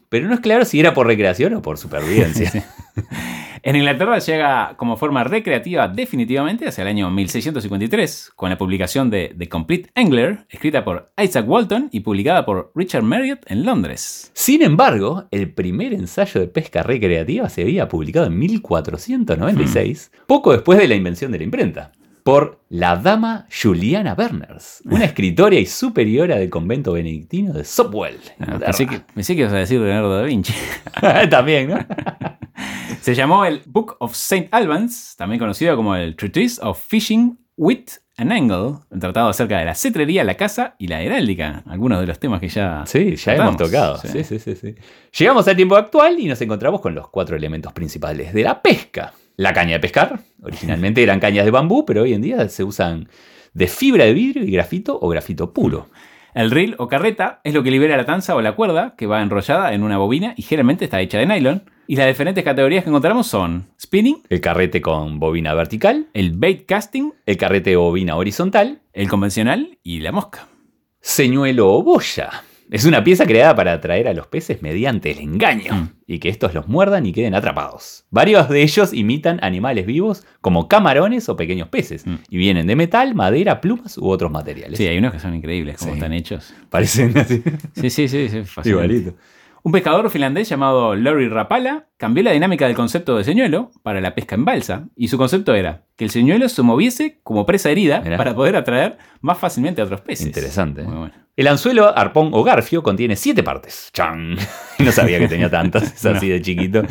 [0.09, 2.67] Pero no es claro si era por recreación o por supervivencia.
[3.63, 9.35] En Inglaterra llega como forma recreativa definitivamente hacia el año 1653, con la publicación de
[9.37, 14.31] The Complete Angler, escrita por Isaac Walton y publicada por Richard Marriott en Londres.
[14.35, 20.79] Sin embargo, el primer ensayo de pesca recreativa se había publicado en 1496, poco después
[20.79, 21.93] de la invención de la imprenta,
[22.23, 28.21] por la dama Juliana Berners, una escritora y superiora del convento benedictino de Sopwell.
[28.39, 28.67] Inglaterra.
[28.67, 30.53] Pensé que, pensé que ibas a decir Leonardo da Vinci.
[31.31, 31.79] También, ¿no?
[33.09, 34.49] Se llamó el Book of St.
[34.51, 37.87] Albans, también conocido como el Treatise of Fishing with
[38.19, 42.07] an Angle, un tratado acerca de la cetrería, la caza y la heráldica, algunos de
[42.07, 43.55] los temas que ya Sí, ya tratamos.
[43.55, 43.97] hemos tocado.
[43.97, 44.09] Sí.
[44.09, 44.75] Sí, sí, sí, sí.
[45.19, 49.15] Llegamos al tiempo actual y nos encontramos con los cuatro elementos principales de la pesca.
[49.37, 50.21] La caña de pescar.
[50.43, 53.09] Originalmente eran cañas de bambú, pero hoy en día se usan
[53.55, 55.89] de fibra de vidrio y grafito o grafito puro.
[56.39, 59.23] El reel o carreta es lo que libera la tanza o la cuerda, que va
[59.23, 61.65] enrollada en una bobina y generalmente está hecha de nylon.
[61.89, 66.65] Y las diferentes categorías que encontramos son spinning, El carrete con bobina vertical, el bait
[66.65, 70.47] casting, el carrete de bobina horizontal, el convencional y la mosca.
[71.01, 72.31] señuelo o boya.
[72.71, 75.89] Es una pieza creada para atraer a los peces mediante el engaño Mm.
[76.07, 78.05] y que estos los muerdan y queden atrapados.
[78.11, 82.15] Varios de ellos imitan animales vivos como camarones o pequeños peces Mm.
[82.29, 84.77] y vienen de metal, madera, plumas u otros materiales.
[84.79, 85.99] Sí, hay unos que son increíbles como Sí.
[85.99, 86.55] están hechos.
[86.71, 87.43] Parecen así.
[87.75, 88.43] Sí, sí, sí, sí.
[88.69, 89.15] Igualito.
[89.63, 94.15] Un pescador finlandés llamado Lori Rapala cambió la dinámica del concepto de señuelo para la
[94.15, 98.01] pesca en balsa, y su concepto era que el señuelo se moviese como presa herida
[98.01, 98.17] Mirá.
[98.17, 100.27] para poder atraer más fácilmente a otros peces.
[100.27, 100.83] Interesante.
[100.83, 100.85] ¿eh?
[100.85, 101.15] Muy bueno.
[101.37, 103.91] El anzuelo, arpón o garfio contiene siete partes.
[103.93, 104.37] ¡Chan!
[104.79, 106.83] No sabía que tenía tantas, es así de chiquito.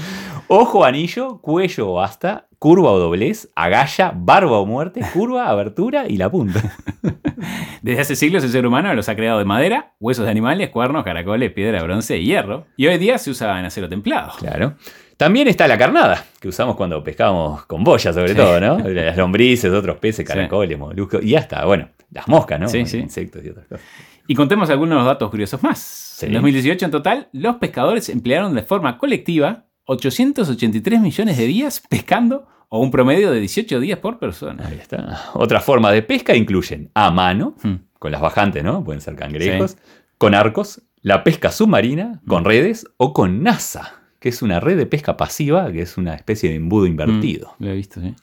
[0.50, 6.18] Ojo, anillo, cuello o asta, curva o doblez, agalla, barba o muerte, curva, abertura y
[6.18, 6.62] la punta.
[7.82, 11.04] Desde hace siglos el ser humano los ha creado de madera, huesos de animales, cuernos,
[11.04, 12.66] caracoles, piedra, bronce y hierro.
[12.76, 14.34] Y hoy día se usa en acero templado.
[14.38, 14.76] Claro.
[15.18, 18.36] También está la carnada, que usamos cuando pescábamos con boya, sobre Sí.
[18.36, 18.78] todo, ¿no?
[18.90, 22.68] Las lombrices, otros peces, caracoles, moluscos, y hasta, bueno, las moscas, ¿no?
[22.70, 23.00] Sí, sí.
[23.00, 23.86] Insectos y otras cosas.
[24.28, 26.22] Y contemos algunos datos curiosos más.
[26.22, 32.48] En 2018 en total, los pescadores emplearon de forma colectiva 883 millones de días pescando
[32.70, 34.68] o un promedio de 18 días por persona.
[34.68, 35.30] Ahí está.
[35.34, 37.76] Otras formas de pesca incluyen a mano, Hmm.
[37.98, 38.84] con las bajantes, ¿no?
[38.84, 39.78] Pueden ser cangrejos,
[40.18, 43.94] con arcos, la pesca submarina, con redes o con NASA,
[44.28, 47.56] que es una red de pesca pasiva, que es una especie de embudo invertido.
[47.60, 48.14] Lo he visto, sí.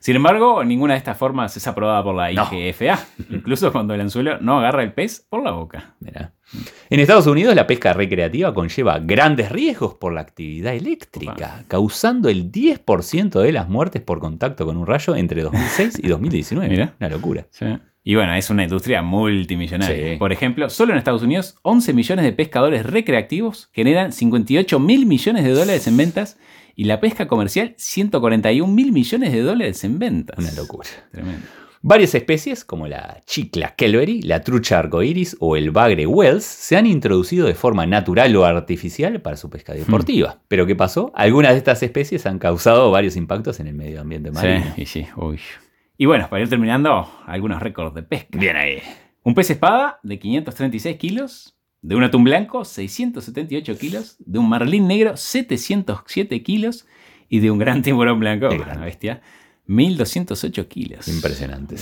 [0.00, 2.48] Sin embargo, ninguna de estas formas es aprobada por la No.
[2.50, 2.98] IGFA,
[3.30, 5.94] incluso cuando el anzuelo no agarra el pez por la boca.
[6.00, 6.32] Mirá.
[6.90, 12.50] En Estados Unidos la pesca recreativa conlleva grandes riesgos por la actividad eléctrica, causando el
[12.50, 16.68] 10% de las muertes por contacto con un rayo entre 2006 y 2019.
[16.74, 16.94] Mirá.
[16.98, 17.46] Una locura.
[17.50, 17.66] Sí.
[18.04, 20.14] Y bueno, es una industria multimillonaria.
[20.14, 20.16] Sí.
[20.18, 25.44] Por ejemplo, solo en Estados Unidos, 11 millones de pescadores recreativos generan 58 mil millones
[25.44, 26.36] de dólares en ventas
[26.74, 30.38] y la pesca comercial 141 mil millones de dólares en ventas.
[30.38, 30.88] Una locura.
[31.12, 31.46] Tremendo.
[31.84, 36.86] Varias especies, como la chicla kelbery, la trucha arcoíris o el bagre Wells, se han
[36.86, 40.38] introducido de forma natural o artificial para su pesca deportiva.
[40.46, 41.10] Pero ¿qué pasó?
[41.16, 44.72] Algunas de estas especies han causado varios impactos en el medio ambiente marino.
[44.76, 45.40] Sí, sí, uy.
[46.02, 48.36] Y bueno, para ir terminando, algunos récords de pesca.
[48.36, 48.82] Bien ahí.
[49.22, 54.88] Un pez espada de 536 kilos, de un atún blanco 678 kilos, de un marlín
[54.88, 56.86] negro 707 kilos
[57.28, 59.22] y de un gran tiburón blanco, una bestia,
[59.66, 61.06] 1208 kilos.
[61.06, 61.76] Impresionante.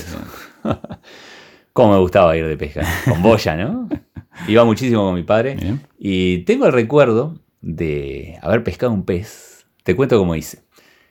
[1.72, 2.86] Cómo me gustaba ir de pesca.
[3.06, 3.88] Con boya, ¿no?
[4.48, 5.54] Iba muchísimo con mi padre.
[5.54, 5.80] Bien.
[5.98, 9.64] Y tengo el recuerdo de haber pescado un pez.
[9.82, 10.62] Te cuento cómo hice.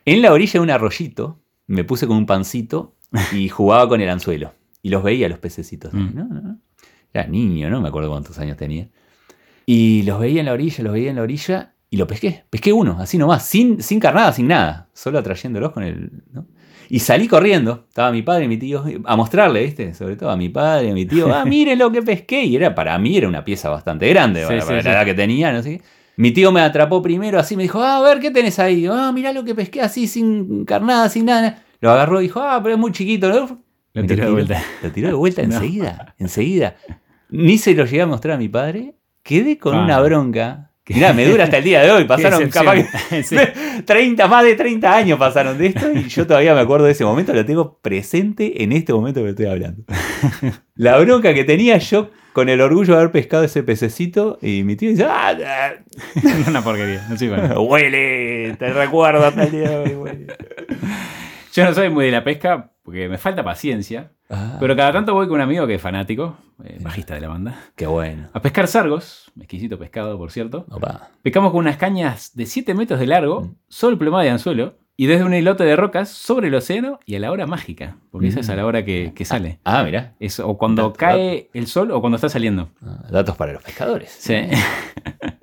[0.04, 2.94] En la orilla de un arroyito me puse con un pancito
[3.32, 4.52] y jugaba con el anzuelo.
[4.82, 5.92] Y los veía los pececitos.
[5.92, 6.10] Mm.
[6.14, 6.24] ¿no?
[6.24, 6.58] ¿no?
[7.12, 8.88] Era niño, no me acuerdo cuántos años tenía.
[9.66, 12.44] Y los veía en la orilla, los veía en la orilla y lo pesqué.
[12.50, 14.88] Pesqué uno, así nomás, sin, sin carnada, sin nada.
[14.92, 16.10] Solo atrayéndolos con el...
[16.32, 16.46] ¿no?
[16.88, 17.84] Y salí corriendo.
[17.88, 19.94] Estaba mi padre y mi tío a mostrarle, ¿viste?
[19.94, 21.32] Sobre todo a mi padre y a mi tío.
[21.32, 22.44] Ah, miren lo que pesqué.
[22.44, 24.40] Y era para mí era una pieza bastante grande.
[24.40, 24.88] Sí, para, sí, para sí.
[24.88, 25.84] la edad que tenía, no sé qué.
[26.16, 28.86] Mi tío me atrapó primero así, me dijo, ah, a ver, ¿qué tenés ahí?
[28.90, 31.62] Ah, mirá lo que pesqué así, sin carnada, sin nada.
[31.80, 33.28] Lo agarró y dijo, ah, pero es muy chiquito.
[33.28, 33.58] Lo
[33.94, 34.62] Lo tiró de vuelta.
[34.82, 35.54] Lo tiró de vuelta No.
[35.56, 36.76] enseguida, enseguida.
[37.30, 38.94] Ni se lo llegué a mostrar a mi padre.
[39.22, 39.84] Quedé con Ah.
[39.84, 40.66] una bronca.
[40.88, 42.04] Mirá, me dura hasta el día de hoy.
[42.08, 42.74] Pasaron capaz
[43.10, 43.36] que Sí.
[43.84, 47.04] 30, más de 30 años pasaron de esto y yo todavía me acuerdo de ese
[47.04, 49.84] momento, lo tengo presente en este momento que estoy hablando.
[50.74, 54.74] La bronca que tenía yo con el orgullo de haber pescado ese pececito y mi
[54.76, 55.74] tío dice, ah,
[56.48, 57.06] Una porquería.
[57.08, 57.60] No ah, bueno.
[57.62, 59.94] huele, te recuerdo hasta el día de hoy.
[59.94, 60.26] huele".
[61.52, 64.12] Yo no soy muy de la pesca porque me falta paciencia.
[64.28, 67.28] Ah, Pero cada tanto voy con un amigo que es fanático, eh, bajista de la
[67.28, 68.28] banda, qué bueno.
[68.32, 70.66] a pescar sargos, exquisito pescado por cierto.
[70.70, 71.08] Opa.
[71.22, 73.54] Pescamos con unas cañas de 7 metros de largo, Mm.
[73.68, 77.18] solo plomada de anzuelo, y desde un islote de rocas sobre el océano y a
[77.20, 79.58] la hora mágica, porque esa es a la hora que, que sale.
[79.64, 80.14] Ah, mira.
[80.20, 82.68] Es o cuando Dato, cae el sol o cuando está saliendo.
[82.84, 84.10] Ah, datos para los pescadores.
[84.16, 84.34] Sí.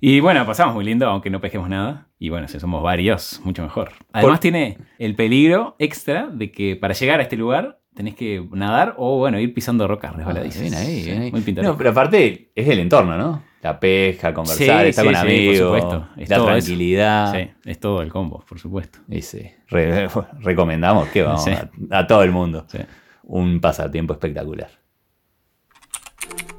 [0.00, 2.08] y bueno, pasamos muy lindo, aunque no pesquemos nada.
[2.18, 3.92] Y bueno, si somos varios, mucho mejor.
[4.12, 8.46] Además Por- tiene el peligro extra de que para llegar a este lugar tenés que
[8.52, 10.62] nadar o bueno, ir pisando rocas Ah, resbaladizas.
[10.62, 11.30] bien ahí, Sí, bien ahí.
[11.32, 11.72] Muy pintoresco.
[11.72, 13.42] No, pero aparte es el entorno, ¿no?
[13.62, 16.08] La pesca, conversar, Sí, estar sí, con sí, por amigos, supuesto.
[16.16, 16.44] Es la eso.
[16.46, 17.34] tranquilidad.
[17.34, 19.00] Sí, es todo el combo, por supuesto.
[19.08, 20.08] Y sí, re-
[20.40, 21.50] recomendamos que vamos Sí.
[21.50, 22.64] a, a todo el mundo.
[22.68, 22.78] Sí.
[23.24, 24.70] Un pasatiempo espectacular.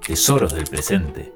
[0.05, 1.31] Tesoros del presente.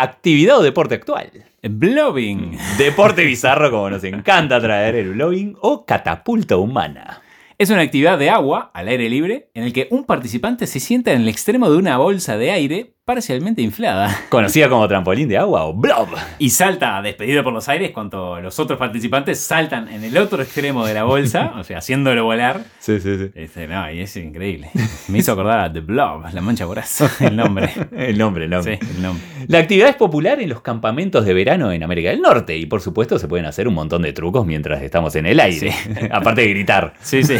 [0.00, 1.28] Actividad o deporte actual.
[1.60, 2.56] Blobbing.
[2.78, 7.20] Deporte bizarro como nos encanta traer el blogging o catapulta humana.
[7.58, 11.10] Es una actividad de agua al aire libre en el que un participante se sienta
[11.10, 14.14] en el extremo de una bolsa de aire parcialmente inflada.
[14.28, 16.08] Conocida como trampolín de agua o blob.
[16.38, 20.84] Y salta despedido por los aires cuando los otros participantes saltan en el otro extremo
[20.84, 22.60] de la bolsa, o sea, haciéndolo volar.
[22.78, 23.30] Sí, sí, sí.
[23.34, 24.68] Este, no, y es increíble.
[25.08, 27.72] Me hizo acordar a The Blob, la mancha voraz, el nombre.
[27.96, 28.78] El nombre, el nombre.
[28.78, 29.24] Sí, el nombre.
[29.46, 32.82] La actividad es popular en los campamentos de verano en América del Norte y por
[32.82, 35.72] supuesto se pueden hacer un montón de trucos mientras estamos en el aire,
[36.10, 36.92] aparte de gritar.
[37.00, 37.36] Sí, sí.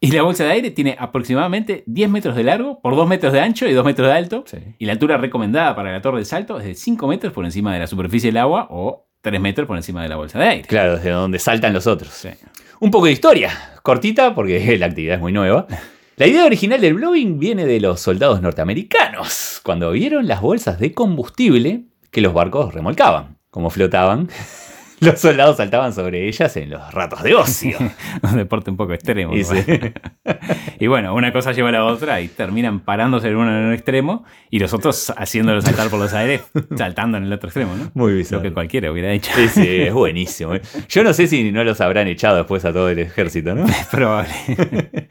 [0.00, 3.40] Y la bolsa de aire tiene aproximadamente 10 metros de largo por 2 metros de
[3.40, 4.44] ancho y 2 metros de alto.
[4.46, 4.58] Sí.
[4.78, 7.72] Y la altura recomendada para la torre de salto es de 5 metros por encima
[7.72, 10.68] de la superficie del agua o 3 metros por encima de la bolsa de aire.
[10.68, 12.10] Claro, desde donde saltan los otros.
[12.12, 12.28] Sí.
[12.80, 13.50] Un poco de historia,
[13.82, 15.66] cortita porque la actividad es muy nueva.
[16.16, 20.92] La idea original del blowing viene de los soldados norteamericanos, cuando vieron las bolsas de
[20.92, 23.36] combustible que los barcos remolcaban.
[23.50, 24.28] Como flotaban,
[25.06, 27.78] los soldados saltaban sobre ellas en los ratos de ocio.
[28.22, 29.34] Un deporte un poco extremo.
[29.34, 29.56] Y sí.
[30.80, 33.72] Y bueno, una cosa lleva a la otra y terminan parándose en uno en un
[33.72, 36.42] extremo y los otros haciéndolo saltar por los aires,
[36.76, 37.90] saltando en el otro extremo, ¿no?
[37.94, 38.42] Muy Lo bizarro.
[38.42, 39.32] que cualquiera hubiera hecho.
[39.34, 40.54] Sí, sí, es buenísimo.
[40.54, 40.62] ¿eh?
[40.88, 43.66] Yo no sé si no los habrán echado después a todo el ejército, ¿no?
[43.66, 45.08] Es probable.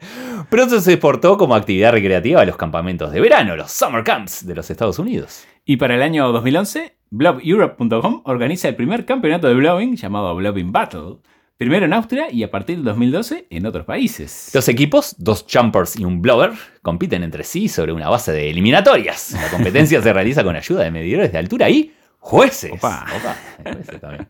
[0.48, 4.54] Pronto se exportó como actividad recreativa a los campamentos de verano, los summer camps de
[4.54, 5.44] los Estados Unidos.
[5.64, 11.16] Y para el año 2011, blobeurope.com organiza el primer campeonato de blowing llamado Blowing Battle.
[11.56, 14.50] Primero en Austria y a partir del 2012 en otros países.
[14.54, 19.32] Los equipos, dos jumpers y un blower, compiten entre sí sobre una base de eliminatorias.
[19.32, 22.72] La competencia se realiza con ayuda de medidores de altura y jueces.
[22.72, 23.06] Opa.
[23.16, 23.36] Opa,
[23.72, 24.28] jueces también.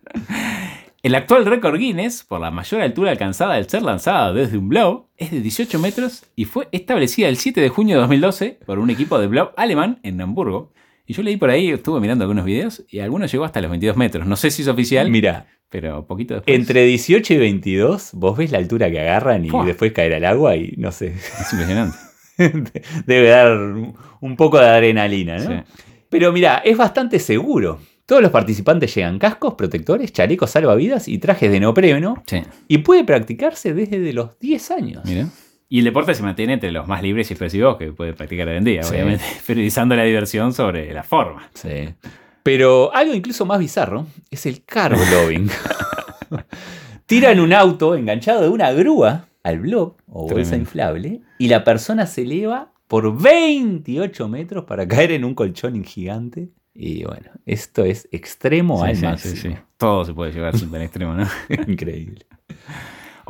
[1.02, 5.08] El actual récord Guinness por la mayor altura alcanzada al ser lanzada desde un blow
[5.16, 8.90] es de 18 metros y fue establecida el 7 de junio de 2012 por un
[8.90, 10.72] equipo de blow alemán en Hamburgo.
[11.08, 13.96] Y yo leí por ahí, estuve mirando algunos videos y algunos llegó hasta los 22
[13.96, 14.26] metros.
[14.26, 16.54] No sé si es oficial, Mira, pero poquito después.
[16.56, 19.64] entre 18 y 22, vos ves la altura que agarran y Fua.
[19.64, 21.14] después caer al agua y no sé.
[21.14, 21.96] Es impresionante.
[23.06, 23.56] Debe dar
[24.20, 25.50] un poco de adrenalina, ¿no?
[25.50, 25.64] Sí.
[26.10, 27.80] Pero mira, es bastante seguro.
[28.06, 33.04] Todos los participantes llegan cascos, protectores, chalecos salvavidas y trajes de neopreno Sí, y puede
[33.04, 35.02] practicarse desde de los 10 años.
[35.04, 35.26] mira.
[35.70, 38.56] Y el deporte se mantiene entre los más libres y expresivos que puede practicar hoy
[38.56, 38.94] en día, Sí.
[38.94, 41.50] obviamente, priorizando la diversión sobre la forma.
[41.54, 41.94] Sí.
[42.42, 45.50] Pero algo incluso más bizarro es el car blowing.
[47.06, 50.56] Tiran un auto enganchado de una grúa al blob o bolsa Tremendo.
[50.56, 56.48] inflable y la persona se eleva por 28 metros para caer en un colchón gigante.
[56.74, 59.34] Y bueno, esto es extremo al Sí, sí, máximo.
[59.36, 59.54] sí, sí.
[59.76, 61.26] Todo se puede llevar súper extremo, ¿no?
[61.66, 62.24] Increíble.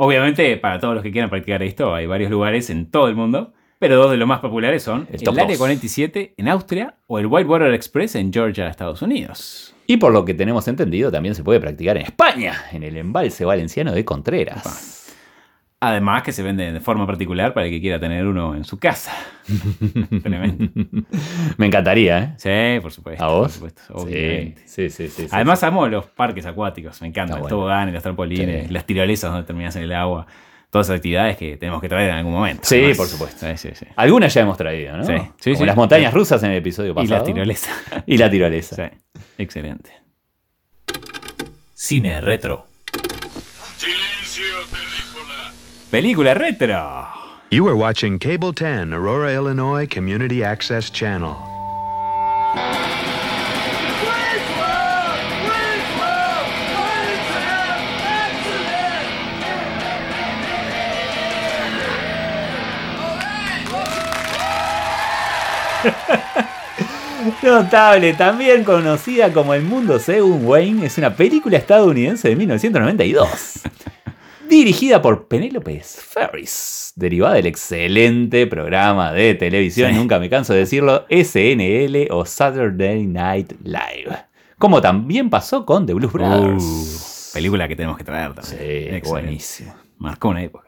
[0.00, 3.52] Obviamente, para todos los que quieran practicar esto, hay varios lugares en todo el mundo,
[3.80, 5.58] pero dos de los más populares son El el, Área dos.
[5.58, 9.74] 47 en Austria o el Whitewater Express en Georgia, Estados Unidos.
[9.88, 13.44] Y por lo que tenemos entendido, también se puede practicar en España, en el embalse
[13.44, 14.97] valenciano de Contreras.
[15.80, 18.78] Además que se venden de forma particular para el que quiera tener uno en su
[18.78, 19.14] casa.
[20.22, 20.72] Tremendo.
[21.56, 22.34] Me encantaría, ¿eh?
[22.36, 23.24] Sí, por supuesto.
[23.24, 23.42] ¿A vos?
[23.58, 24.62] Por supuesto, obviamente.
[24.66, 25.08] Sí, sí, sí.
[25.08, 25.28] sí, sí.
[25.30, 27.56] Además amo los parques acuáticos, me encantan, Está los bueno.
[27.56, 30.26] toboganes, los trampolines, las tirolesas donde terminas en el agua,
[30.70, 32.62] todas esas actividades que tenemos que traer en algún momento.
[32.64, 33.46] Sí, Además, por supuesto.
[33.46, 33.86] Sí, sí, sí.
[33.94, 35.04] Algunas ya hemos traído, ¿no?
[35.04, 37.14] Sí, sí, Como las montañas rusas en el episodio Y pasado.
[37.20, 37.72] las tirolesas.
[38.04, 38.74] Y la tirolesa.
[38.74, 38.98] Sí,
[39.38, 39.92] excelente.
[41.74, 42.66] Cine retro.
[45.90, 46.34] Película.
[46.34, 47.08] Retro.
[47.50, 51.36] You are watching Cable 10, Aurora, Illinois Community Access Channel.
[67.42, 73.62] Notable, también conocida como El Mundo Según Wayne, es una película estadounidense de 1992.
[74.48, 79.96] Dirigida por Penélope Ferris, derivada del excelente programa de televisión, Sí.
[79.96, 84.16] nunca me canso de decirlo, SNL o Saturday Night Live.
[84.58, 87.30] Como también pasó con The Blues Brothers.
[87.30, 88.56] Uh, película que tenemos que traer también.
[88.58, 89.08] Sí, Excelente.
[89.08, 89.74] buenísimo.
[89.98, 90.64] Marcó una época.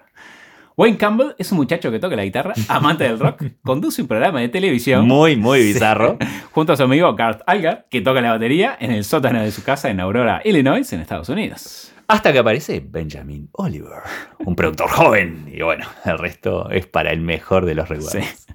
[0.76, 4.40] Wayne Campbell es un muchacho que toca la guitarra, amante del rock, conduce un programa
[4.40, 6.16] de televisión Muy, muy bizarro.
[6.52, 9.62] junto a su amigo Garth Algar, que toca la batería en el sótano de su
[9.62, 11.89] casa en Aurora, Illinois, en Estados Unidos.
[12.10, 14.02] Hasta que aparece Benjamin Oliver,
[14.40, 15.48] un productor joven.
[15.52, 18.24] Y bueno, el resto es para el mejor de los recuerdos.
[18.24, 18.48] Sí.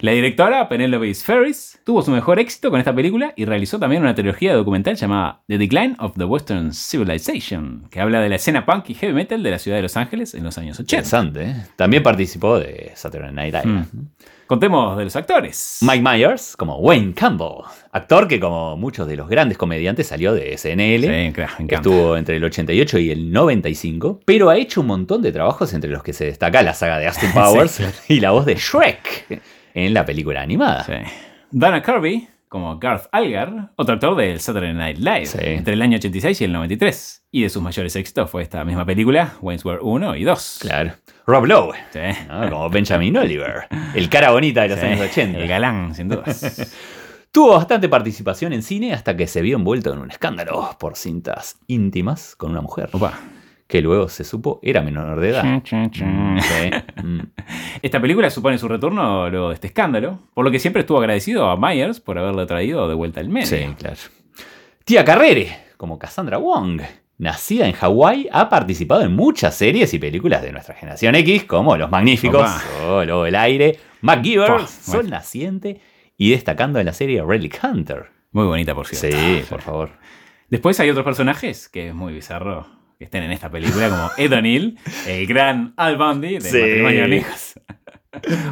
[0.00, 4.14] La directora, Penelope Ferris, tuvo su mejor éxito con esta película y realizó también una
[4.14, 8.88] trilogía documental llamada The Decline of the Western Civilization, que habla de la escena punk
[8.88, 10.96] y heavy metal de la ciudad de Los Ángeles en los años 80.
[10.96, 11.66] Interesante, ¿eh?
[11.76, 13.66] También participó de Saturday Night Live.
[13.66, 14.08] Mm.
[14.46, 15.78] Contemos de los actores.
[15.80, 20.56] Mike Myers como Wayne Campbell, actor que como muchos de los grandes comediantes salió de
[20.58, 21.02] SNL.
[21.26, 21.52] Sí, claro.
[21.66, 25.90] Estuvo entre el 88 y el 95, pero ha hecho un montón de trabajos entre
[25.90, 27.96] los que se destaca la saga de Austin Powers Sí, claro.
[28.08, 29.40] y la voz de Shrek
[29.74, 30.84] en la película animada.
[30.84, 30.92] Sí.
[31.50, 35.38] Dana Kirby como Garth Algar, otro actor del Saturday Night Live, Sí.
[35.42, 37.24] entre el año 86 y el 93.
[37.32, 40.58] Y de sus mayores éxitos fue esta misma película, Wayne's World 1 y 2.
[40.60, 40.92] Claro.
[41.26, 41.98] Rob Lowe, Sí.
[42.28, 42.48] ¿no?
[42.48, 45.36] como Benjamin Oliver, el cara bonita de los Sí, años 80.
[45.40, 46.72] El galán, sin dudas.
[47.32, 51.58] Tuvo bastante participación en cine hasta que se vio envuelto en un escándalo por cintas
[51.66, 53.18] íntimas con una mujer, Opa.
[53.66, 55.62] Que luego se supo era menor de edad.
[55.62, 55.90] Chun.
[55.92, 56.04] Sí.
[57.02, 57.20] Mm.
[57.82, 61.48] Esta película supone su retorno luego de este escándalo, por lo que siempre estuvo agradecido
[61.48, 63.46] a Myers por haberle traído de vuelta al medio.
[63.46, 63.96] Sí, claro.
[64.84, 66.82] Tía Carrere, como Cassandra Wong,
[67.16, 71.76] nacida en Hawái, ha participado en muchas series y películas de nuestra generación X, como
[71.76, 72.62] Los Magníficos, Opa.
[72.86, 75.10] o Lobo del Aire, MacGyver, Sol bueno.
[75.10, 75.80] Naciente
[76.18, 78.10] y destacando en la serie Relic Hunter.
[78.32, 79.16] Muy bonita, por cierto.
[79.16, 79.90] Sí, por favor.
[80.50, 82.66] Después hay otros personajes que es muy bizarro
[82.98, 86.58] que estén en esta película, como Ed O'Neill, el gran Al Bundy de Sí.
[86.58, 87.54] Matrimonio Hijos.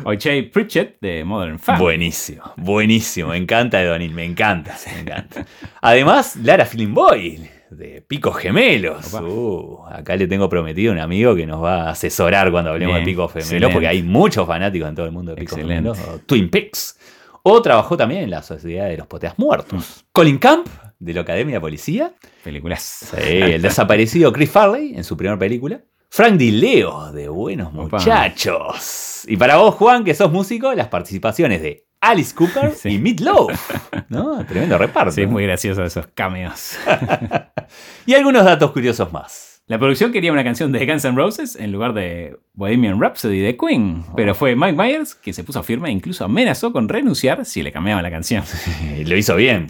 [0.05, 1.85] O Jay Pritchett de Modern Family.
[1.85, 3.29] Buenísimo, buenísimo.
[3.29, 5.47] Me encanta Edonil, me encanta, me encanta.
[5.81, 9.15] Además, Lara Flynn Boyle, de Picos Gemelos.
[9.15, 12.95] Uh, acá le tengo prometido a un amigo que nos va a asesorar cuando hablemos
[12.97, 15.57] Bien, de Picos Gemelos, porque hay muchos fanáticos en todo el mundo de Picos.
[15.57, 15.97] Gemelos.
[16.27, 16.99] Twin Peaks.
[17.45, 20.03] O trabajó también en la Sociedad de los Poteas Muertos.
[20.03, 20.07] Mm.
[20.13, 20.67] Colin Camp,
[21.03, 22.15] de la Academia de Policía.
[22.45, 22.81] Películas.
[23.11, 25.81] Sí, el desaparecido Chris Farley en su primera película.
[26.09, 27.99] Frank Leo de Buenos Opa.
[27.99, 29.25] Muchachos.
[29.27, 32.91] Y para vos, Juan, que sos músico, las participaciones de Alice Cooper Sí.
[32.91, 33.71] y Meat Loaf.
[34.09, 34.45] ¿No?
[34.47, 35.11] Tremendo reparto.
[35.13, 36.77] Sí, es muy gracioso esos cameos.
[38.07, 39.52] Y algunos datos curiosos más.
[39.69, 43.57] La producción quería una canción de Guns N' Roses en lugar de Bohemian Rhapsody de
[43.57, 47.63] Queen, pero fue Mike Myers quien se puso firme e incluso amenazó con renunciar si
[47.63, 48.43] le cambiaban la canción.
[48.99, 49.67] Y Lo hizo bien.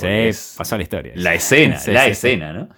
[0.57, 1.12] pasó a la historia.
[1.14, 2.68] la escena, Sí, la sí, escena, ¿no?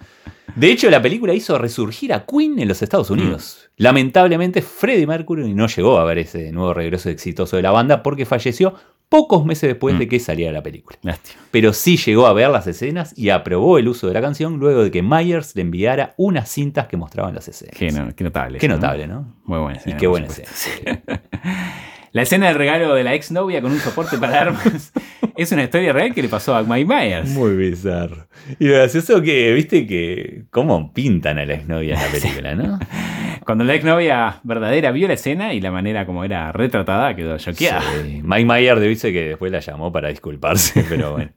[0.55, 3.13] De hecho, la película hizo resurgir a Queen en los Estados Mm.
[3.13, 3.69] Unidos.
[3.77, 8.25] Lamentablemente, Freddie Mercury no llegó a ver ese nuevo regreso exitoso de la banda porque
[8.25, 8.75] falleció
[9.09, 9.99] pocos meses después Mm.
[9.99, 10.97] de que saliera la película.
[11.01, 11.41] Lástima.
[11.51, 14.83] pero sí llegó a ver las escenas y aprobó el uso de la canción luego
[14.83, 17.75] de que Myers le enviara unas cintas que mostraban las escenas.
[17.77, 18.59] Qué, no- qué notable.
[18.59, 18.75] Qué ¿no?
[18.75, 19.33] notable, ¿no?
[19.45, 19.97] Muy buena Y escena.
[19.97, 21.01] qué por buena escena.
[22.11, 24.93] La escena del regalo de la exnovia con un soporte para armas
[25.35, 27.29] es una historia real que le pasó a Mike Myers.
[27.29, 28.27] Muy bizarro.
[28.57, 32.79] Y lo gracioso que, viste, que cómo pintan a la exnovia en la película, ¿no?
[33.45, 37.81] Cuando la exnovia verdadera vio la escena y la manera como era retratada, quedó choqueada.
[38.03, 38.21] Sí.
[38.23, 41.31] Mike Myers dice que después la llamó para disculparse, pero bueno.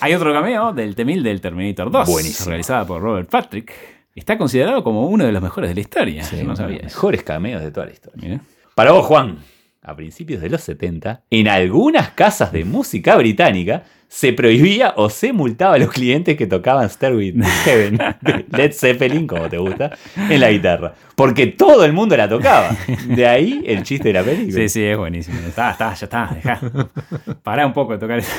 [0.00, 2.48] Hay otro cameo del T-1000 del Terminator 2, Buenísimo.
[2.50, 3.72] realizada por Robert Patrick.
[4.14, 6.22] Está considerado como uno de los mejores de la historia.
[6.22, 6.82] Sí, no sabía.
[6.82, 8.22] Mejores cameos de toda la historia.
[8.22, 8.40] Mira.
[8.74, 9.38] Para vos, Juan,
[9.82, 15.32] a principios de los 70, en algunas casas de música británica se prohibía o se
[15.32, 19.96] multaba a los clientes que tocaban Stairway to Heaven de Led Zeppelin, como te gusta,
[20.16, 20.94] en la guitarra.
[21.14, 22.76] Porque todo el mundo la tocaba.
[23.08, 24.62] De ahí el chiste de la película.
[24.62, 25.38] Sí, sí, es buenísimo.
[25.46, 26.60] Está, está, ya está, dejá.
[27.42, 28.32] Pará un poco de tocar eso.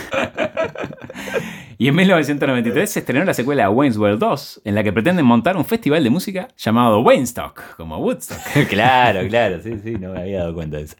[1.80, 5.56] Y en 1993 se estrenó la secuela Wayne's World 2, en la que pretenden montar
[5.58, 8.40] un festival de música llamado Waynestock, como Woodstock.
[8.68, 10.96] Claro, claro, sí, sí, no me había dado cuenta de eso.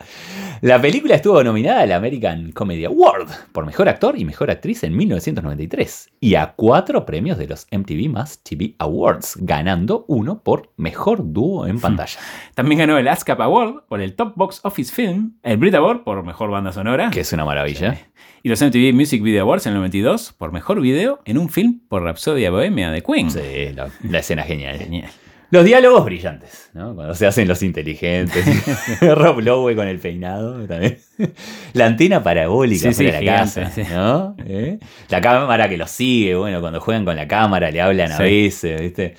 [0.62, 4.96] La película estuvo nominada al American Comedy Award por Mejor Actor y Mejor Actriz en
[4.96, 11.34] 1993 y a cuatro premios de los MTV Más TV Awards, ganando uno por Mejor
[11.34, 12.20] Dúo en Pantalla.
[12.54, 16.24] También ganó el ASCAP Award por el Top Box Office Film, el Brit Award por
[16.24, 17.98] Mejor Banda Sonora Que es una maravilla.
[18.44, 21.80] Y los MTV Music Video Awards en el 92 por Mejor Video en un film
[21.88, 23.32] por Rapsodia Bohemia de Queen.
[23.32, 24.78] Sí, la, la escena genial.
[24.78, 25.10] Genial.
[25.50, 26.94] Los diálogos brillantes, ¿no?
[26.94, 28.46] Cuando se hacen los inteligentes.
[29.02, 30.98] Rob Lowe con el peinado también.
[31.72, 33.84] La antena parabólica Sí, la gigante, casa, sí.
[33.90, 34.36] ¿no?
[34.46, 34.78] ¿Eh?
[35.08, 38.82] La cámara que los sigue, bueno, cuando juegan con la cámara le hablan a veces,
[38.82, 39.16] ¿viste?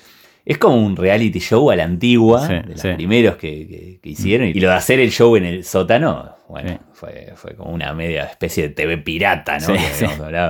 [0.49, 2.89] Es como un reality show a la antigua, Sí, de los sí.
[2.95, 4.47] primeros que, que- que hicieron.
[4.47, 6.77] Y lo de hacer el show en el sótano, bueno, Sí.
[6.93, 9.67] fue, fue como una media especie de TV pirata, ¿no?
[9.67, 10.07] Que.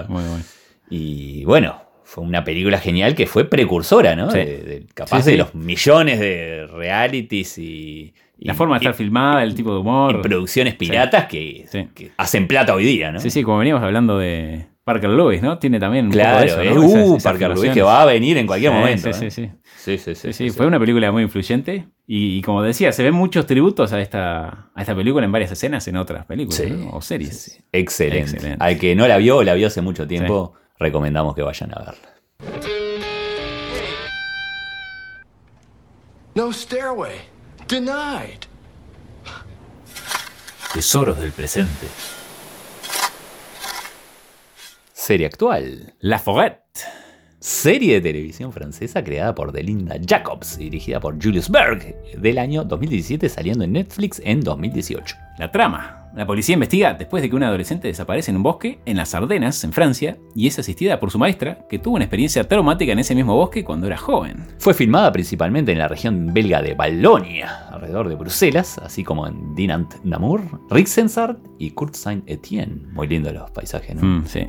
[0.08, 0.44] Muy bueno.
[0.90, 4.28] Y bueno, fue una película genial que fue precursora, ¿no?
[4.28, 9.44] De, de- capaz de los millones de realities y, y- La forma de estar filmada,
[9.44, 10.16] el tipo de humor.
[10.16, 13.20] y producciones piratas que, que hacen plata hoy día, ¿no?
[13.20, 15.60] Sí, sí, como veníamos hablando de Parker Lewis, ¿no?
[15.60, 16.86] Tiene también un Claro, poco de es eso, ¿no?
[16.88, 19.14] Esas- uh, Parker Lewis que va a venir en cualquier Sí, momento.
[19.14, 19.30] Sí, ¿eh?
[19.32, 19.52] sí, sí.
[19.98, 23.04] Sí, sí, sí, Sí, sí, fue una película muy influyente y, y como decía, se
[23.04, 26.70] ven muchos tributos a esta, a esta película en varias escenas en otras películas Sí,
[26.70, 26.92] ¿no?
[26.92, 27.42] o series.
[27.42, 27.64] sí, sí.
[27.72, 28.32] Excelente.
[28.32, 28.64] Excelente.
[28.64, 31.80] Al que no la vio o la vio hace mucho tiempo, recomendamos que vayan a
[31.80, 32.10] verla.
[36.36, 37.18] No stairway.
[37.68, 38.40] Denied.
[40.74, 41.88] Tesoros del presente.
[44.94, 45.94] Serie actual.
[46.00, 46.62] La Foguette.
[47.42, 52.66] Serie de televisión francesa creada por Delinda Jacobs y dirigida por Julius Berg del año
[52.66, 55.16] 2017 saliendo en Netflix en 2018.
[55.38, 55.99] La trama.
[56.16, 59.64] La policía investiga después de que una adolescente desaparece en un bosque en las Ardenas,
[59.64, 63.14] en Francia, y es asistida por su maestra, que tuvo una experiencia traumática en ese
[63.14, 64.46] mismo bosque cuando era joven.
[64.58, 69.54] Fue filmada principalmente en la región belga de Valonia, alrededor de Bruselas, así como en
[69.54, 72.88] Dinant Namur, Rixensart y Kurt Saint-Etienne.
[72.92, 74.02] Muy lindos los paisajes, ¿no?
[74.02, 74.48] Mm, sí.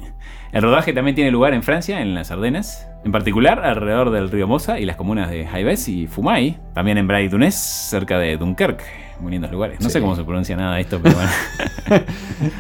[0.53, 4.49] El rodaje también tiene lugar en Francia, en las Ardenas, en particular alrededor del río
[4.49, 9.10] Mosa y las comunas de Jaibes y Fumay, también en Bray-Dunés, cerca de Dunkerque.
[9.21, 9.79] Muy lindos lugares.
[9.81, 9.93] No Sí.
[9.95, 11.31] sé cómo se pronuncia nada de esto, pero bueno.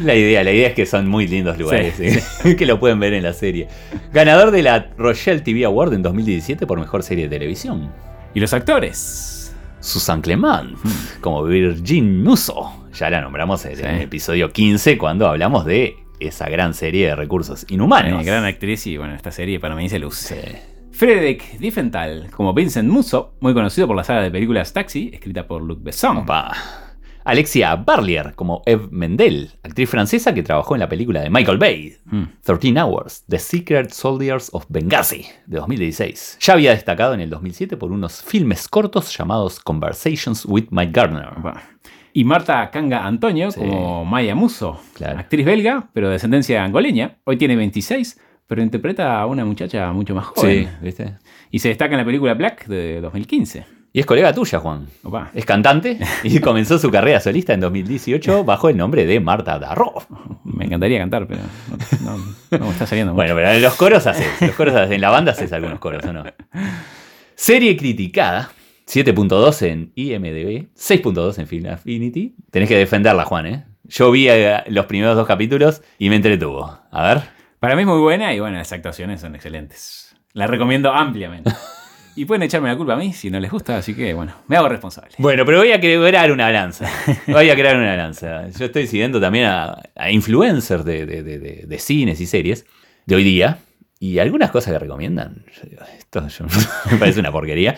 [0.04, 1.94] La idea, la idea es que son muy lindos lugares,
[2.42, 3.68] sí, que lo pueden ver en la serie.
[4.12, 7.90] Ganador de la Rochelle TV Award en 2017 por mejor serie de televisión.
[8.34, 9.54] ¿Y los actores?
[9.80, 10.76] Susan Clement,
[11.20, 12.88] como Virgin Musso.
[12.92, 17.64] Ya la nombramos en el episodio 15 cuando hablamos de esa gran serie de recursos
[17.70, 18.20] inhumanos.
[18.20, 20.60] Eh, gran actriz y bueno, esta serie para mí se luce.
[21.00, 25.62] Frederick Diffenthal, como Vincent Musso, muy conocido por la saga de películas Taxi, escrita por
[25.62, 26.18] Luc Besson.
[26.18, 26.52] Opa.
[27.24, 31.94] Alexia Barlier, como Eve Mendel, actriz francesa que trabajó en la película de Michael Bay,
[32.04, 32.24] Mm.
[32.44, 36.36] 13 Hours, The Secret Soldiers of Benghazi, de 2016.
[36.38, 41.28] Ya había destacado en el 2007 por unos filmes cortos llamados Conversations with Mike Gardner.
[41.38, 41.62] Opa.
[42.12, 43.58] Y Marta Kanga Antonio, Sí.
[43.60, 45.18] como Maya Musso, Claro.
[45.18, 47.16] actriz belga, pero de descendencia angoleña.
[47.24, 48.20] Hoy tiene 26,
[48.50, 50.68] pero interpreta a una muchacha mucho más joven.
[50.82, 51.14] ¿viste?
[51.52, 53.64] Y se destaca en la película Black de 2015.
[53.92, 54.88] Y es colega tuya, Juan.
[55.04, 55.30] Opa.
[55.34, 59.92] Es cantante y comenzó su carrera solista en 2018 bajo el nombre de Marta Darro.
[60.42, 61.42] Me encantaría cantar, pero
[62.04, 63.14] no, no- no me está saliendo.
[63.14, 66.04] Bueno, pero en los coros haces, los coros haces, en la banda haces algunos coros,
[66.04, 66.24] ¿o no?
[67.36, 68.50] Serie criticada,
[68.86, 72.34] 7.2 en IMDB, 6.2 en Film Affinity.
[72.50, 73.64] Tenés que defenderla, Juan, ¿eh?
[73.84, 76.78] Yo vi eh, los primeros dos capítulos y me entretuvo.
[76.90, 77.39] A ver.
[77.60, 80.16] Para mí es muy buena y bueno, las actuaciones son excelentes.
[80.32, 81.50] La recomiendo ampliamente.
[82.16, 84.56] Y pueden echarme la culpa a mí si no les gusta, así que bueno, me
[84.56, 85.12] hago responsable.
[85.16, 86.90] Bueno, pero voy a crear una lanza.
[87.28, 88.48] Voy a crear una lanza.
[88.50, 92.66] Yo estoy siguiendo también a, a influencers de, de- de- de- cines y series
[93.06, 93.58] de hoy día.
[94.00, 95.44] Y algunas cosas que recomiendan.
[95.54, 96.46] yo digo, Esto yo-
[96.90, 97.76] me parece una porquería.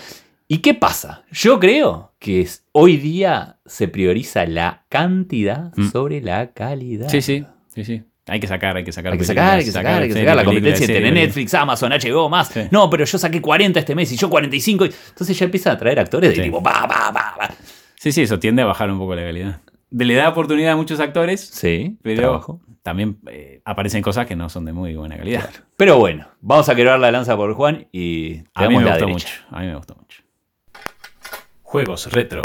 [0.48, 1.24] ¿Y qué pasa?
[1.30, 5.90] Yo creo que es- hoy día se prioriza la cantidad Mm.
[5.90, 7.10] sobre la calidad.
[7.10, 8.02] Sí, sí, sí, sí.
[8.28, 9.12] Hay que sacar, hay que sacar.
[9.12, 10.36] Hay que sacar, hay que películas, sacar, hay que sacar.
[10.36, 11.12] La competencia películas.
[11.14, 12.48] Netflix, Amazon, HBO, más.
[12.48, 12.60] Sí.
[12.70, 14.86] No, pero yo saqué 40 este mes y yo 45.
[14.86, 16.42] y- Entonces ya empiezan a traer actores de Sí.
[16.42, 17.50] tipo, pa, pa, pa, pa.
[17.96, 19.60] Sí, sí, eso tiende a bajar un poco la calidad.
[19.90, 22.60] Le da oportunidad a muchos actores, Sí, pero trabajo.
[22.82, 25.50] también eh, aparecen cosas que no son de muy buena calidad.
[25.76, 28.90] Pero bueno, vamos a quebrar la lanza por Juan y te A mí me la
[28.92, 29.28] gustó derecha.
[29.42, 29.56] mucho.
[29.56, 30.22] A mí me gustó mucho.
[31.62, 32.42] Juegos retro.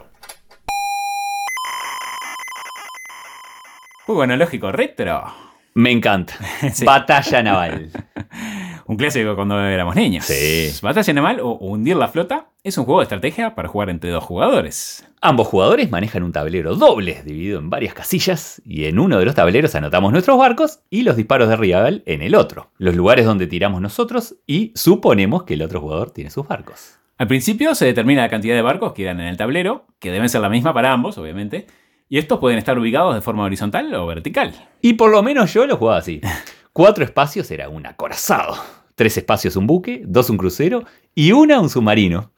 [4.08, 5.34] Muy bueno, lógico, retro.
[5.78, 6.34] Me encanta.
[6.74, 6.86] Sí.
[6.86, 7.92] Batalla naval.
[8.88, 10.26] Un clásico cuando éramos niños.
[10.26, 10.72] Sí.
[10.82, 14.24] Batalla naval o hundir la flota es un juego de estrategia para jugar entre dos
[14.24, 15.08] jugadores.
[15.22, 19.36] Ambos jugadores manejan un tablero doble dividido en varias casillas y en uno de los
[19.36, 23.46] tableros anotamos nuestros barcos y los disparos de rival en el otro, los lugares donde
[23.46, 26.98] tiramos nosotros y suponemos que el otro jugador tiene sus barcos.
[27.20, 30.30] Al principio se determina la cantidad de barcos que irán en el tablero, que deben
[30.30, 31.68] ser la misma para ambos, obviamente,
[32.10, 34.54] y estos pueden estar ubicados de forma horizontal o vertical.
[34.82, 36.22] Y por lo menos yo lo jugaba así.
[36.74, 38.56] Cuatro espacios era un acorazado,
[38.96, 40.84] tres espacios un buque, dos un crucero
[41.16, 42.32] y una un submarino.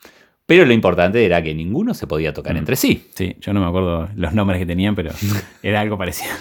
[0.46, 3.08] Pero lo importante era que ninguno se podía tocar entre sí.
[3.14, 5.12] Sí, yo no me acuerdo los nombres que tenían, pero
[5.62, 6.32] era algo parecido.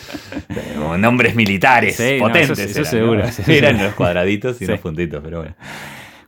[0.79, 2.59] Como nombres militares Sí, no, potentes.
[2.59, 4.71] eso- eso eran, seguro, Eran los cuadraditos y Sí.
[4.73, 5.55] los puntitos, pero bueno.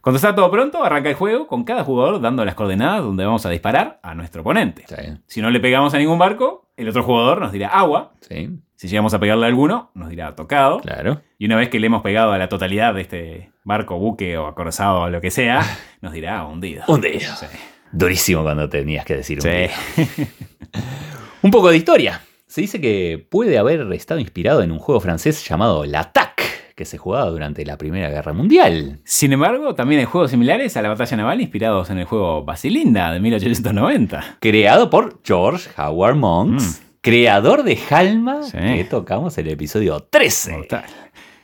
[0.01, 3.45] Cuando está todo pronto, arranca el juego con cada jugador dando las coordenadas donde vamos
[3.45, 4.85] a disparar a nuestro oponente.
[5.27, 8.13] Si no le pegamos a ningún barco, el otro jugador nos dirá agua.
[8.21, 10.81] Sí, Si llegamos a pegarle a alguno, nos dirá tocado.
[10.81, 11.21] claro.
[11.39, 14.47] Y una vez que le hemos pegado a la totalidad de este barco, buque o
[14.47, 15.63] acorazado o lo que sea,
[16.01, 16.83] nos dirá hundido.
[16.89, 17.21] Hundido.
[17.37, 17.47] Sí.
[17.93, 20.27] Durísimo cuando tenías que decir un Sí.
[21.43, 22.21] Un poco de historia.
[22.47, 26.30] Se dice que puede haber estado inspirado en un juego francés llamado L'Attaque,
[26.81, 29.01] que se jugaba durante la Primera Guerra Mundial.
[29.05, 33.13] Sin embargo, también hay juegos similares a la batalla naval inspirados en el juego Basilinda
[33.13, 34.39] de 1890.
[34.41, 38.45] Creado por George Howard Monks, creador de Halma, Mm.
[38.45, 38.57] Sí.
[38.77, 40.53] que tocamos en el episodio 13.
[40.53, 40.85] Mortal.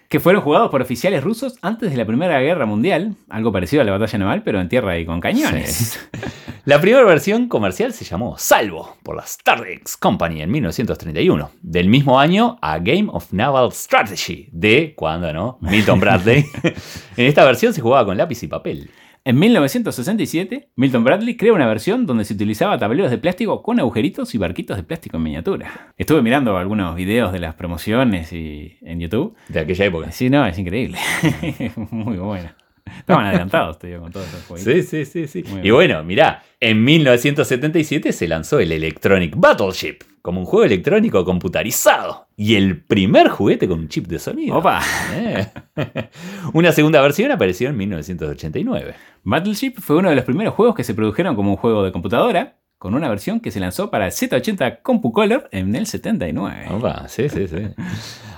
[0.08, 3.84] Que fueron jugados por oficiales rusos antes de la Primera Guerra Mundial, algo parecido a
[3.84, 5.98] la batalla naval, pero en tierra y con cañones.
[6.66, 11.52] La primera versión comercial se llamó Salvo por la Stardex Company en 1931.
[11.62, 15.58] Del mismo año a Game of Naval Strategy de, ¿cuándo no?
[15.60, 16.44] Milton Bradley.
[17.16, 18.90] en esta versión se jugaba con lápiz y papel.
[19.26, 24.32] En 1967, Milton Bradley crea una versión donde se utilizaba tableros de plástico con agujeritos
[24.36, 25.92] y barquitos de plástico en miniatura.
[25.96, 29.34] Estuve mirando algunos videos de las promociones y en YouTube.
[29.48, 30.12] De aquella época.
[30.12, 30.98] Sí, no, es increíble.
[31.90, 32.50] Muy bueno.
[32.98, 34.64] Estaban adelantados, te digo, con todos esos juegos.
[34.64, 35.42] Sí, sí, sí, sí.
[35.48, 35.74] Muy Y bien.
[35.74, 42.26] bueno, mirá, en 1977 se lanzó el Electronic Battleship, como un juego electrónico computarizado.
[42.36, 44.56] Y el primer juguete con un chip de sonido.
[44.56, 44.80] Opa.
[45.14, 45.46] Eh.
[46.52, 48.94] Una segunda versión apareció en 1989.
[49.24, 52.56] Battleship fue uno de los primeros juegos que se produjeron como un juego de computadora,
[52.78, 56.66] con una versión que se lanzó para el Z80 CompuColor en el 79.
[56.70, 57.56] Opa, sí, sí, sí.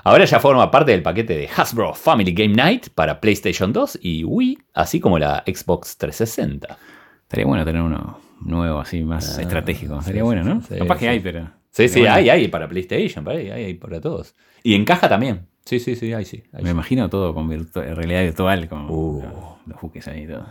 [0.05, 4.25] Ahora ya forma parte del paquete de Hasbro Family Game Night para PlayStation 2 y
[4.25, 6.79] Wii, así como la Xbox 360.
[7.23, 9.95] Estaría bueno tener uno nuevo, así, más estratégico.
[9.95, 10.63] Ah, sí, Estaría sí, bueno, ¿no?
[10.63, 11.01] sí, Capaz sí.
[11.01, 11.51] que hay, pero.
[11.71, 12.15] Sí, sí, bueno.
[12.15, 14.35] hay, hay para PlayStation, para ahí, hay, hay para todos.
[14.63, 15.47] Y en caja también.
[15.65, 16.43] Sí, sí, sí, hay, sí.
[16.63, 19.23] Me imagino todo con virtu- realidad virtual, con Uh.
[19.23, 19.33] los,
[19.67, 20.47] los buques ahí y todo.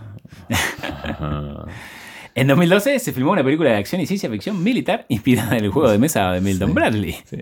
[2.37, 5.71] En 2012 se filmó una película de acción y ciencia ficción militar inspirada en el
[5.71, 7.15] juego de mesa de Milton Bradley.
[7.25, 7.37] Sí.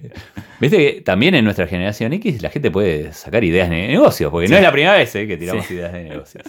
[0.61, 4.47] Viste que también en nuestra generación X la gente puede sacar ideas de negocios, porque
[4.47, 6.45] no es la primera vez eh, que tiramos ideas de negocios.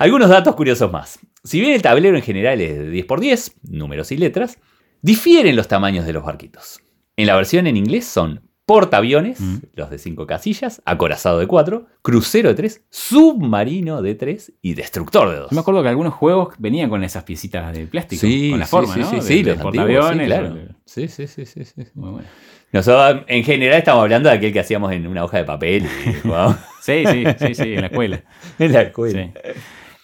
[0.00, 1.20] Algunos datos curiosos más.
[1.44, 4.58] Si bien el tablero en general es de 10x10, números y letras,
[5.00, 6.80] difieren los tamaños de los barquitos.
[7.16, 9.56] En la versión en inglés son portaaviones, Mm.
[9.76, 15.30] los de 5 casillas, acorazado de 4, crucero de 3, submarino de 3 y destructor
[15.30, 15.50] de 2.
[15.50, 18.70] Yo me acuerdo que algunos juegos venían con esas piecitas de plástico, con la sí,
[18.70, 19.06] forma, sí, ¿no?
[19.08, 20.56] sí, De- sí, de los portaaviones, sí, claro.
[20.84, 21.82] Sí, sí, sí, sí, sí.
[21.94, 22.28] Muy bueno.
[22.70, 25.84] Nosotros en general estamos hablando de aquel que hacíamos en una hoja de papel
[26.82, 28.22] Sí, sí, sí, sí, en la escuela.
[28.58, 29.30] en la escuela.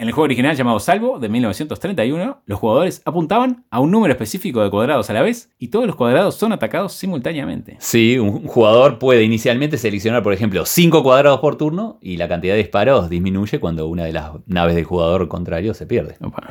[0.04, 4.62] En el juego original llamado Salvo, de 1931, los jugadores apuntaban a un número específico
[4.62, 7.78] de cuadrados a la vez y todos los cuadrados son atacados simultáneamente.
[7.80, 12.52] Sí, un jugador puede inicialmente seleccionar, por ejemplo, 5 cuadrados por turno y la cantidad
[12.52, 16.16] de disparos disminuye cuando una de las naves del jugador contrario se pierde.
[16.20, 16.50] Opa.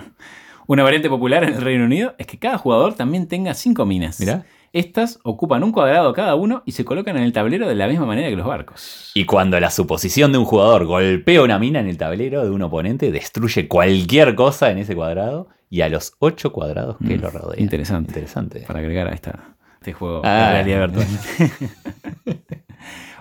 [0.66, 4.20] Una variante popular en el Reino Unido es que cada jugador también tenga cinco minas.
[4.20, 4.46] Mirá.
[4.74, 8.08] Estas ocupan un cuadrado cada uno y se colocan en el tablero de la misma
[8.08, 9.12] manera que los barcos.
[9.14, 12.64] Y cuando la suposición de un jugador golpea una mina en el tablero de un
[12.64, 17.30] oponente, destruye cualquier cosa en ese cuadrado y a los 8 cuadrados que Mm, lo
[17.30, 17.62] rodean.
[17.62, 18.10] interesante.
[18.14, 18.60] Interesante.
[18.66, 20.48] Para agregar a esta, este juego Ah.
[20.48, 21.08] de realidad virtual.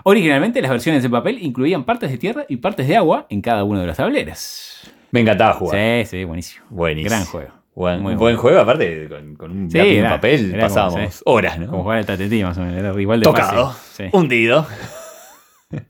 [0.05, 3.63] Originalmente las versiones de papel incluían partes de tierra y partes de agua en cada
[3.63, 4.91] uno de los tableros.
[5.11, 6.05] Me encantaba jugar.
[6.05, 6.65] Sí, sí, buenísimo.
[6.69, 7.09] Buenísimo.
[7.15, 7.51] Gran juego.
[7.75, 8.37] Buen, Muy buen bueno.
[8.39, 11.21] juego, aparte con, con un Sí, lápiz era- papel pasábamos sí.
[11.25, 11.67] horas, ¿no?
[11.67, 12.77] Como jugar al tatetí más o menos.
[12.77, 14.05] Era igual de Tocado, fácil.
[14.11, 14.67] Sí, hundido,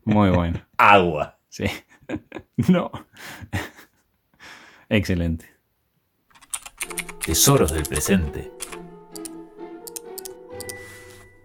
[0.06, 0.62] muy bueno.
[0.78, 1.38] agua.
[1.50, 1.66] Sí.
[2.70, 2.90] no.
[4.90, 5.46] Excelente.
[7.26, 8.52] Tesoros del presente.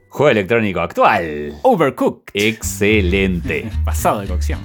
[0.08, 1.54] Juego electrónico actual.
[1.62, 2.30] Overcooked.
[2.34, 3.70] Excelente.
[3.84, 4.60] Pasado de cocción.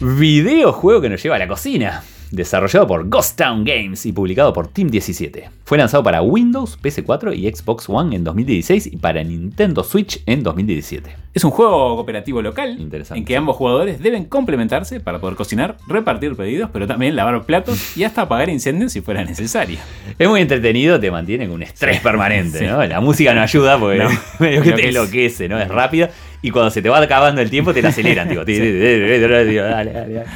[0.00, 2.02] Videojuego que nos lleva a la cocina.
[2.30, 5.48] Desarrollado por Ghost Town Games y publicado por Team 17.
[5.64, 10.42] Fue lanzado para Windows, PS4 y Xbox One en 2016 y para Nintendo Switch en
[10.42, 11.10] 2017.
[11.32, 12.76] Es un juego cooperativo local
[13.14, 17.96] en que ambos jugadores deben complementarse para poder cocinar, repartir pedidos, pero también lavar platos
[17.96, 19.78] y hasta apagar incendios si fuera necesario.
[20.18, 22.66] Es muy entretenido, te mantiene con un estrés permanente, Sí.
[22.66, 22.84] ¿no?
[22.84, 24.10] La música no ayuda porque No.
[24.38, 25.58] medio que te enloquece, ¿no?
[25.58, 26.10] Es rápida
[26.42, 30.26] y cuando se te va acabando el tiempo te la aceleran, dale, dale, dale.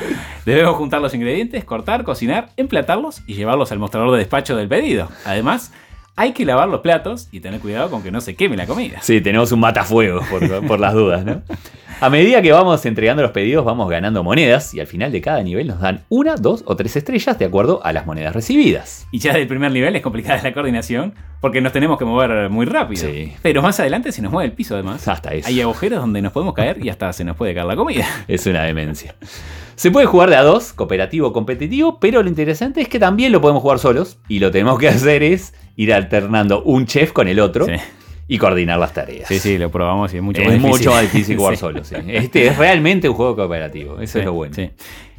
[0.44, 5.09] Debemos juntar los ingredientes, cortar, cocinar, emplatarlos y llevarlos al mostrador de despacho del pedido.
[5.24, 5.72] Además,
[6.17, 8.99] hay que lavar los platos y tener cuidado con que no se queme la comida.
[9.03, 11.43] Sí, tenemos un matafuegos por, por las dudas, ¿no?
[12.03, 15.41] A medida que vamos entregando los pedidos, vamos ganando monedas y al final de cada
[15.41, 19.07] nivel nos dan una, dos o tres estrellas de acuerdo a las monedas recibidas.
[19.13, 22.67] Y ya del primer nivel es complicada la coordinación porque nos tenemos que mover muy
[22.67, 23.09] rápido.
[23.09, 23.33] Sí.
[23.41, 25.07] Pero más adelante se nos mueve el piso además.
[25.07, 25.47] Hasta eso.
[25.47, 28.05] Hay agujeros donde nos podemos caer y hasta se nos puede caer la comida.
[28.27, 29.15] Es una demencia.
[29.75, 33.33] Se puede jugar de a dos, cooperativo o competitivo, pero lo interesante es que también
[33.33, 37.12] lo podemos jugar solos y lo que tenemos que hacer es ir alternando un chef
[37.12, 37.73] con el otro Sí.
[38.29, 39.29] y coordinar las tareas.
[39.29, 40.70] Sí, sí, lo probamos y es mucho es más difícil.
[40.79, 41.61] mucho más difícil jugar Sí.
[41.61, 41.85] solo.
[41.85, 41.95] sí.
[42.09, 44.55] Este es realmente un juego cooperativo, eso es lo bueno.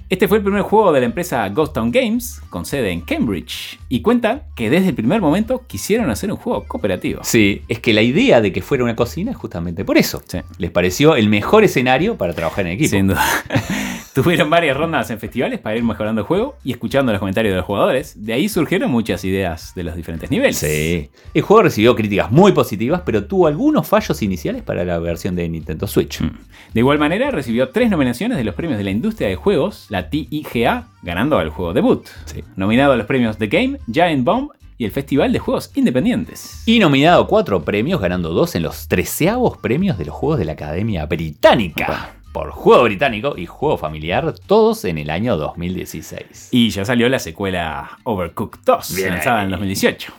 [0.09, 3.79] Este fue el primer juego de la empresa Ghost Town Games, con sede en Cambridge,
[3.89, 7.21] y cuenta que desde el primer momento quisieron hacer un juego cooperativo.
[7.23, 10.21] Sí, es que la idea de que fuera una cocina es justamente por eso.
[10.27, 10.39] Sí.
[10.59, 12.89] Les pareció el mejor escenario para trabajar en equipo.
[12.91, 13.25] Sin duda.
[14.13, 17.57] Tuvieron varias rondas en festivales para ir mejorando el juego y escuchando los comentarios de
[17.57, 18.23] los jugadores.
[18.23, 20.57] De ahí surgieron muchas ideas de los diferentes niveles.
[20.57, 21.09] Sí.
[21.33, 25.49] El juego recibió críticas muy positivas, pero tuvo algunos fallos iniciales para la versión de
[25.49, 26.21] Nintendo Switch.
[26.21, 26.29] Mm.
[26.73, 30.11] De igual manera, recibió tres nominaciones de los premios de la industria de juegos, la
[30.11, 32.05] TIGA, ganando al juego debut.
[32.25, 32.43] Sí.
[32.55, 36.61] Nominado a los premios The Game, Giant Bomb y el Festival de Juegos Independientes.
[36.67, 40.45] Y nominado a cuatro premios, ganando dos en los treceavos premios de los Juegos de
[40.45, 41.85] la Academia Británica.
[41.85, 42.22] Opa.
[42.33, 46.49] Por Juego Británico y Juego Familiar, todos en el año 2016.
[46.51, 49.45] Y ya salió la secuela Overcooked 2, Bien lanzada ahí.
[49.45, 50.13] en 2018.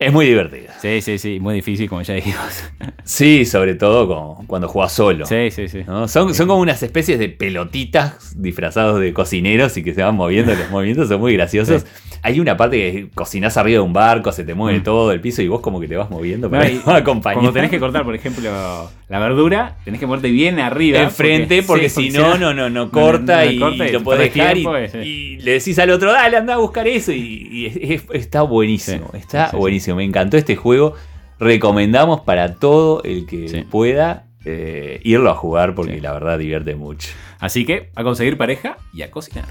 [0.00, 0.74] Es muy divertida.
[0.80, 2.38] Sí, sí, sí, muy difícil, como ya dijimos.
[3.08, 5.24] Sí, sobre todo con- cuando jugás solo.
[5.24, 5.80] Sí, sí, sí.
[5.86, 6.06] ¿no?
[6.08, 10.54] Son, son como unas especies de pelotitas disfrazados de cocineros y que se van moviendo.
[10.54, 11.86] Los movimientos son muy graciosos.
[12.20, 14.82] Hay una parte que cocinás arriba de un barco, se te mueve Mm.
[14.82, 17.36] todo el piso y vos como que te vas moviendo No, para y acompañar.
[17.36, 21.00] Cuando tenés que cortar, por ejemplo, la verdura, tenés que moverte bien arriba.
[21.00, 24.02] enfrente porque, sí, si no, no, no, no corta, no, no y, corta y lo
[24.02, 27.48] podés dejar tiempo, eh, y le decís al otro, dale, anda a buscar eso y,
[27.50, 29.56] y es- es- está buenísimo, está sí,
[29.92, 30.94] buenísimo, me encantó este juego,
[31.38, 33.62] recomendamos para todo el que Sí.
[33.70, 36.00] pueda eh, irlo a jugar porque Sí.
[36.00, 37.10] la verdad divierte mucho.
[37.38, 39.44] Así que a conseguir pareja y a cocinar.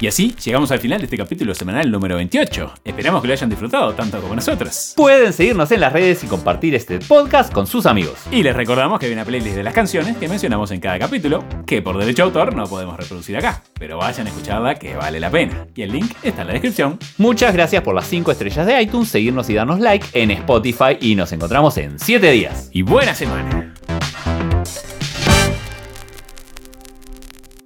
[0.00, 2.74] Y así llegamos al final de este capítulo semanal número 28.
[2.84, 4.92] Esperamos que lo hayan disfrutado tanto como nosotros.
[4.96, 8.16] Pueden seguirnos en las redes y compartir este podcast con sus amigos.
[8.30, 11.44] Y les recordamos que hay una playlist de las canciones que mencionamos en cada capítulo,
[11.66, 15.18] que por derecho de autor no podemos reproducir acá, pero vayan a escucharla que vale
[15.18, 15.66] la pena.
[15.74, 16.98] Y el link está en la descripción.
[17.16, 21.16] Muchas gracias por las 5 estrellas de iTunes, seguirnos y darnos like en Spotify y
[21.16, 22.68] nos encontramos en 7 días.
[22.72, 23.74] Y buena semana.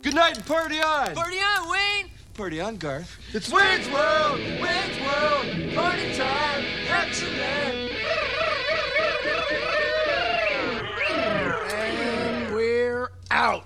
[0.03, 1.15] Good night and party on!
[1.15, 1.92] Party on, Wayne!
[2.35, 3.19] Party on, Garth.
[3.35, 4.39] It's Wayne's World!
[4.41, 5.75] Wayne's World!
[5.75, 6.65] Party time!
[6.89, 7.91] Excellent!
[11.71, 13.65] And we're out!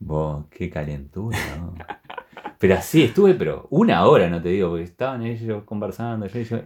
[0.00, 1.74] Vos, qué calentura, ¿no?
[2.58, 6.60] Pero así estuve, pero una hora, no te digo, porque estaban ellos conversando, yo- yo-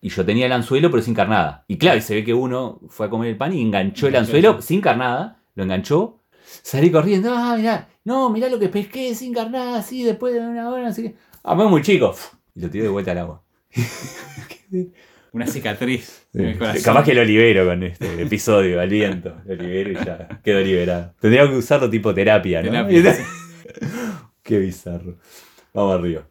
[0.00, 1.64] y yo tenía el anzuelo, pero sin carnada.
[1.68, 4.16] Y claro, y se ve que uno fue a comer el pan y enganchó el
[4.16, 9.34] anzuelo sin carnada, lo enganchó, salí corriendo, ah, mirá, no, mirá lo que pesqué sin
[9.34, 11.14] carnada, así, después de una hora, así que.
[11.44, 12.14] Ah, muy chico.
[12.54, 13.42] Y lo tiré de vuelta al agua.
[15.32, 16.26] Una cicatriz.
[16.32, 16.82] en el corazón.
[16.82, 19.36] Capaz que lo libero con este episodio, al viento.
[19.44, 21.12] Lo libero y ya quedó liberado.
[21.20, 22.70] Tendría que usarlo tipo terapia, ¿no?
[22.70, 23.22] Terapia, sí.
[24.42, 25.18] Qué bizarro.
[25.74, 26.22] Vamos arriba.